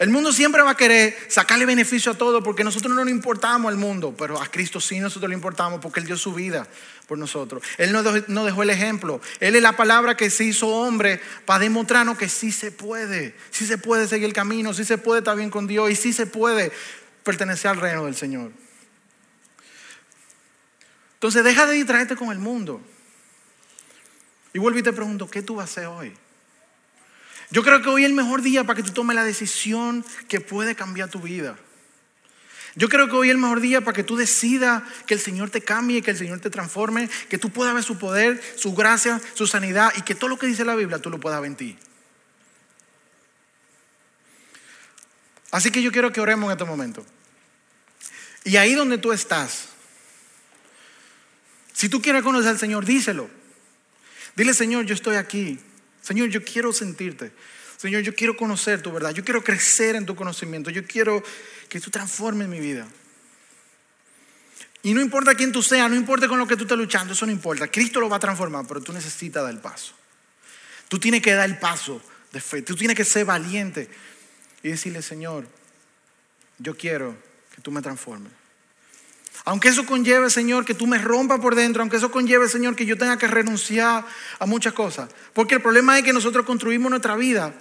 El 0.00 0.08
mundo 0.08 0.32
siempre 0.32 0.62
va 0.62 0.70
a 0.70 0.76
querer 0.78 1.14
sacarle 1.28 1.66
beneficio 1.66 2.12
a 2.12 2.14
todo 2.16 2.42
porque 2.42 2.64
nosotros 2.64 2.90
no 2.94 3.04
nos 3.04 3.12
importamos 3.12 3.70
al 3.70 3.76
mundo, 3.76 4.14
pero 4.16 4.40
a 4.40 4.46
Cristo 4.46 4.80
sí 4.80 4.98
nosotros 4.98 5.28
le 5.28 5.34
importamos 5.34 5.78
porque 5.78 6.00
Él 6.00 6.06
dio 6.06 6.16
su 6.16 6.32
vida 6.32 6.66
por 7.06 7.18
nosotros. 7.18 7.62
Él 7.76 7.92
no 7.92 8.44
dejó, 8.44 8.62
el 8.62 8.70
ejemplo. 8.70 9.20
Él 9.40 9.56
es 9.56 9.62
la 9.62 9.76
palabra 9.76 10.16
que 10.16 10.30
se 10.30 10.44
hizo 10.44 10.68
hombre 10.68 11.20
para 11.44 11.58
demostrarnos 11.58 12.16
que 12.16 12.30
sí 12.30 12.50
se 12.50 12.72
puede, 12.72 13.36
sí 13.50 13.66
se 13.66 13.76
puede 13.76 14.08
seguir 14.08 14.24
el 14.24 14.32
camino, 14.32 14.72
sí 14.72 14.86
se 14.86 14.96
puede 14.96 15.18
estar 15.18 15.36
bien 15.36 15.50
con 15.50 15.66
Dios 15.66 15.90
y 15.90 15.96
sí 15.96 16.14
se 16.14 16.24
puede 16.24 16.72
pertenecer 17.22 17.72
al 17.72 17.76
reino 17.76 18.06
del 18.06 18.16
Señor. 18.16 18.52
Entonces 21.12 21.44
deja 21.44 21.66
de 21.66 21.74
distraerte 21.74 22.16
con 22.16 22.30
el 22.30 22.38
mundo. 22.38 22.80
Y 24.54 24.58
vuelvo 24.58 24.78
y 24.78 24.82
te 24.82 24.94
pregunto, 24.94 25.30
¿qué 25.30 25.42
tú 25.42 25.56
vas 25.56 25.68
a 25.68 25.70
hacer 25.70 25.86
hoy? 25.88 26.14
Yo 27.50 27.62
creo 27.62 27.82
que 27.82 27.88
hoy 27.88 28.04
es 28.04 28.08
el 28.08 28.14
mejor 28.14 28.42
día 28.42 28.64
para 28.64 28.76
que 28.76 28.82
tú 28.82 28.92
tomes 28.92 29.16
la 29.16 29.24
decisión 29.24 30.04
que 30.28 30.40
puede 30.40 30.74
cambiar 30.76 31.08
tu 31.08 31.20
vida. 31.20 31.56
Yo 32.76 32.88
creo 32.88 33.08
que 33.08 33.16
hoy 33.16 33.28
es 33.28 33.32
el 33.32 33.40
mejor 33.40 33.60
día 33.60 33.80
para 33.80 33.96
que 33.96 34.04
tú 34.04 34.16
decidas 34.16 34.84
que 35.06 35.14
el 35.14 35.20
Señor 35.20 35.50
te 35.50 35.60
cambie, 35.60 36.02
que 36.02 36.12
el 36.12 36.16
Señor 36.16 36.38
te 36.38 36.50
transforme, 36.50 37.10
que 37.28 37.38
tú 37.38 37.50
puedas 37.50 37.74
ver 37.74 37.82
su 37.82 37.98
poder, 37.98 38.40
su 38.56 38.74
gracia, 38.74 39.20
su 39.34 39.48
sanidad 39.48 39.92
y 39.96 40.02
que 40.02 40.14
todo 40.14 40.28
lo 40.28 40.38
que 40.38 40.46
dice 40.46 40.64
la 40.64 40.76
Biblia 40.76 41.00
tú 41.00 41.10
lo 41.10 41.18
puedas 41.18 41.40
ver 41.40 41.50
en 41.50 41.56
ti. 41.56 41.78
Así 45.50 45.72
que 45.72 45.82
yo 45.82 45.90
quiero 45.90 46.12
que 46.12 46.20
oremos 46.20 46.46
en 46.46 46.52
este 46.52 46.64
momento. 46.64 47.04
Y 48.44 48.56
ahí 48.56 48.74
donde 48.74 48.98
tú 48.98 49.12
estás, 49.12 49.70
si 51.72 51.88
tú 51.88 52.00
quieres 52.00 52.22
conocer 52.22 52.50
al 52.50 52.58
Señor, 52.58 52.84
díselo. 52.84 53.28
Dile, 54.36 54.54
Señor, 54.54 54.86
yo 54.86 54.94
estoy 54.94 55.16
aquí. 55.16 55.58
Señor, 56.02 56.28
yo 56.28 56.44
quiero 56.44 56.72
sentirte. 56.72 57.32
Señor, 57.76 58.02
yo 58.02 58.14
quiero 58.14 58.36
conocer 58.36 58.82
tu 58.82 58.92
verdad. 58.92 59.12
Yo 59.12 59.24
quiero 59.24 59.42
crecer 59.42 59.96
en 59.96 60.06
tu 60.06 60.14
conocimiento. 60.14 60.70
Yo 60.70 60.84
quiero 60.84 61.22
que 61.68 61.80
tú 61.80 61.90
transformes 61.90 62.48
mi 62.48 62.60
vida. 62.60 62.86
Y 64.82 64.94
no 64.94 65.00
importa 65.00 65.34
quién 65.34 65.52
tú 65.52 65.62
seas, 65.62 65.90
no 65.90 65.96
importa 65.96 66.26
con 66.26 66.38
lo 66.38 66.46
que 66.46 66.56
tú 66.56 66.64
estés 66.64 66.78
luchando, 66.78 67.12
eso 67.12 67.26
no 67.26 67.32
importa. 67.32 67.68
Cristo 67.68 68.00
lo 68.00 68.08
va 68.08 68.16
a 68.16 68.20
transformar, 68.20 68.66
pero 68.66 68.80
tú 68.80 68.92
necesitas 68.92 69.42
dar 69.42 69.52
el 69.52 69.60
paso. 69.60 69.94
Tú 70.88 70.98
tienes 70.98 71.20
que 71.20 71.32
dar 71.34 71.48
el 71.48 71.58
paso 71.58 72.02
de 72.32 72.40
fe. 72.40 72.62
Tú 72.62 72.74
tienes 72.74 72.96
que 72.96 73.04
ser 73.04 73.26
valiente 73.26 73.90
y 74.62 74.70
decirle, 74.70 75.02
Señor, 75.02 75.46
yo 76.58 76.76
quiero 76.76 77.16
que 77.54 77.60
tú 77.60 77.70
me 77.70 77.82
transformes. 77.82 78.32
Aunque 79.50 79.66
eso 79.66 79.84
conlleve, 79.84 80.30
Señor, 80.30 80.64
que 80.64 80.74
tú 80.74 80.86
me 80.86 80.96
rompas 80.96 81.40
por 81.40 81.56
dentro, 81.56 81.82
aunque 81.82 81.96
eso 81.96 82.12
conlleve, 82.12 82.48
Señor, 82.48 82.76
que 82.76 82.86
yo 82.86 82.96
tenga 82.96 83.18
que 83.18 83.26
renunciar 83.26 84.06
a 84.38 84.46
muchas 84.46 84.72
cosas. 84.72 85.10
Porque 85.32 85.56
el 85.56 85.60
problema 85.60 85.98
es 85.98 86.04
que 86.04 86.12
nosotros 86.12 86.46
construimos 86.46 86.88
nuestra 86.88 87.16
vida 87.16 87.52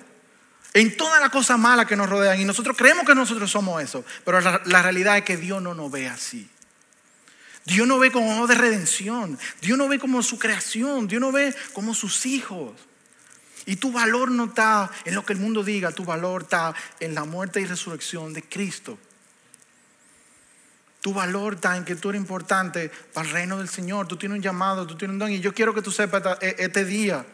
en 0.76 0.96
todas 0.96 1.20
las 1.20 1.32
cosas 1.32 1.58
malas 1.58 1.88
que 1.88 1.96
nos 1.96 2.08
rodean 2.08 2.40
y 2.40 2.46
nosotros 2.46 2.78
creemos 2.78 3.08
que 3.08 3.16
nosotros 3.16 3.50
somos 3.50 3.82
eso. 3.82 4.06
Pero 4.24 4.40
la, 4.40 4.62
la 4.66 4.84
realidad 4.84 5.18
es 5.18 5.24
que 5.24 5.36
Dios 5.36 5.64
no 5.64 5.74
nos 5.74 5.92
ve 5.92 6.08
así. 6.08 6.48
Dios 7.66 7.88
no 7.88 7.98
ve 7.98 8.12
como 8.12 8.36
ojos 8.36 8.50
de 8.50 8.56
redención. 8.56 9.40
Dios 9.60 9.76
no 9.76 9.88
ve 9.88 9.98
como 9.98 10.22
su 10.22 10.38
creación. 10.38 11.08
Dios 11.08 11.20
no 11.20 11.32
ve 11.32 11.56
como 11.74 11.96
sus 11.96 12.28
hijos. 12.28 12.74
Y 13.66 13.78
tu 13.78 13.92
valor 13.92 14.30
no 14.30 14.46
está 14.46 14.92
en 15.06 15.16
lo 15.16 15.26
que 15.26 15.34
el 15.34 15.40
mundo 15.40 15.64
diga, 15.64 15.92
tu 15.92 16.06
valor 16.06 16.44
está 16.44 16.72
en 17.00 17.16
la 17.16 17.24
muerte 17.24 17.60
y 17.60 17.66
resurrección 17.66 18.32
de 18.32 18.44
Cristo. 18.44 19.00
Tu 21.02 21.14
valor 21.14 21.56
está 21.56 21.78
en 21.78 21.86
que 21.86 21.96
tú 21.96 22.10
eres 22.10 22.22
importante 22.22 22.92
para 23.14 23.28
el 23.28 23.34
reino 23.34 23.58
del 23.58 23.70
Señor. 23.70 24.08
Tú 24.08 24.18
tienes 24.18 24.38
un 24.38 24.42
llamado, 24.42 24.86
tú 24.86 24.98
tienes 24.98 25.14
un 25.14 25.20
don. 25.20 25.32
Y 25.32 25.40
yo 25.40 25.54
quiero 25.54 25.74
que 25.74 25.82
tú 25.82 25.92
sepas 25.92 26.38
e, 26.42 26.56
este 26.60 26.84
día 26.84 27.26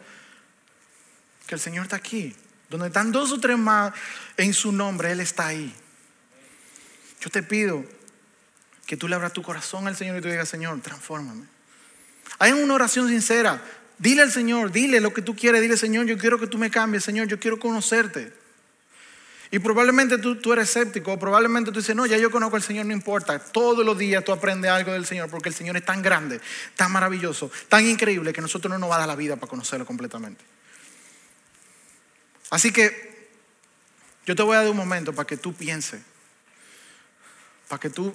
que 1.46 1.54
el 1.54 1.60
Señor 1.60 1.84
está 1.84 1.96
aquí. 1.96 2.34
Donde 2.70 2.88
están 2.88 3.12
dos 3.12 3.32
o 3.32 3.40
tres 3.40 3.58
más 3.58 3.92
en 4.36 4.54
su 4.54 4.72
nombre, 4.72 5.10
Él 5.12 5.20
está 5.20 5.48
ahí. 5.48 5.74
Yo 7.20 7.30
te 7.30 7.42
pido 7.42 7.84
que 8.86 8.96
tú 8.96 9.08
le 9.08 9.16
abras 9.16 9.32
tu 9.32 9.42
corazón 9.42 9.88
al 9.88 9.96
Señor 9.96 10.16
y 10.18 10.20
tú 10.20 10.28
digas, 10.28 10.48
Señor, 10.48 10.80
transfórmame. 10.80 11.44
Hay 12.38 12.52
una 12.52 12.74
oración 12.74 13.08
sincera. 13.08 13.62
Dile 13.98 14.22
al 14.22 14.30
Señor, 14.30 14.70
dile 14.70 15.00
lo 15.00 15.12
que 15.12 15.22
tú 15.22 15.34
quieres. 15.34 15.60
Dile, 15.60 15.76
Señor, 15.76 16.06
yo 16.06 16.18
quiero 16.18 16.38
que 16.38 16.46
tú 16.46 16.58
me 16.58 16.70
cambies. 16.70 17.02
Señor, 17.02 17.26
yo 17.26 17.40
quiero 17.40 17.58
conocerte. 17.58 18.32
Y 19.50 19.58
probablemente 19.60 20.18
tú, 20.18 20.36
tú, 20.36 20.52
eres 20.52 20.68
escéptico, 20.68 21.12
o 21.12 21.18
probablemente 21.18 21.70
tú 21.70 21.78
dices, 21.78 21.94
no, 21.94 22.04
ya 22.06 22.18
yo 22.18 22.30
conozco 22.30 22.56
al 22.56 22.62
Señor, 22.62 22.86
no 22.86 22.92
importa. 22.92 23.38
Todos 23.38 23.84
los 23.84 23.96
días 23.96 24.24
tú 24.24 24.32
aprendes 24.32 24.70
algo 24.70 24.92
del 24.92 25.06
Señor, 25.06 25.30
porque 25.30 25.48
el 25.48 25.54
Señor 25.54 25.76
es 25.76 25.84
tan 25.84 26.02
grande, 26.02 26.40
tan 26.74 26.90
maravilloso, 26.90 27.50
tan 27.68 27.86
increíble, 27.86 28.32
que 28.32 28.40
nosotros 28.40 28.70
no 28.70 28.78
nos 28.78 28.90
va 28.90 28.96
a 28.96 28.98
dar 29.00 29.08
la 29.08 29.16
vida 29.16 29.36
para 29.36 29.48
conocerlo 29.48 29.86
completamente. 29.86 30.44
Así 32.50 32.72
que 32.72 33.30
yo 34.26 34.34
te 34.34 34.42
voy 34.42 34.56
a 34.56 34.62
dar 34.62 34.70
un 34.70 34.76
momento 34.76 35.12
para 35.12 35.26
que 35.26 35.36
tú 35.36 35.54
pienses, 35.54 36.02
para 37.68 37.80
que 37.80 37.90
tú 37.90 38.14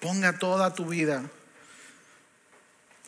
pongas 0.00 0.38
toda 0.38 0.74
tu 0.74 0.86
vida 0.86 1.22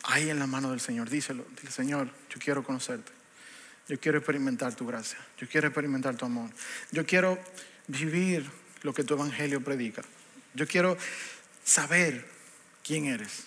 ahí 0.03 0.29
en 0.29 0.39
la 0.39 0.47
mano 0.47 0.71
del 0.71 0.79
Señor. 0.79 1.09
Díselo, 1.09 1.45
dile, 1.57 1.71
Señor, 1.71 2.09
yo 2.29 2.39
quiero 2.39 2.63
conocerte. 2.63 3.20
Yo 3.91 3.99
quiero 3.99 4.19
experimentar 4.19 4.73
tu 4.73 4.87
gracia. 4.87 5.17
Yo 5.37 5.49
quiero 5.49 5.67
experimentar 5.67 6.15
tu 6.15 6.23
amor. 6.23 6.49
Yo 6.93 7.05
quiero 7.05 7.37
vivir 7.89 8.49
lo 8.83 8.93
que 8.93 9.03
tu 9.03 9.15
evangelio 9.15 9.61
predica. 9.61 10.01
Yo 10.53 10.65
quiero 10.65 10.97
saber 11.65 12.25
quién 12.85 13.03
eres. 13.03 13.43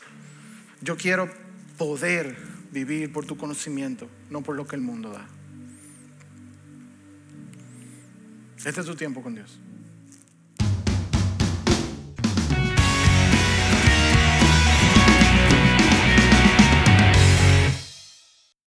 Yo 0.82 0.98
quiero 0.98 1.32
poder 1.78 2.36
vivir 2.70 3.10
por 3.10 3.24
tu 3.24 3.38
conocimiento, 3.38 4.10
no 4.28 4.42
por 4.42 4.54
lo 4.54 4.66
que 4.66 4.76
el 4.76 4.82
mundo 4.82 5.12
da. 5.12 5.26
Este 8.66 8.80
es 8.82 8.86
tu 8.86 8.96
tiempo 8.96 9.22
con 9.22 9.34
Dios. 9.34 9.58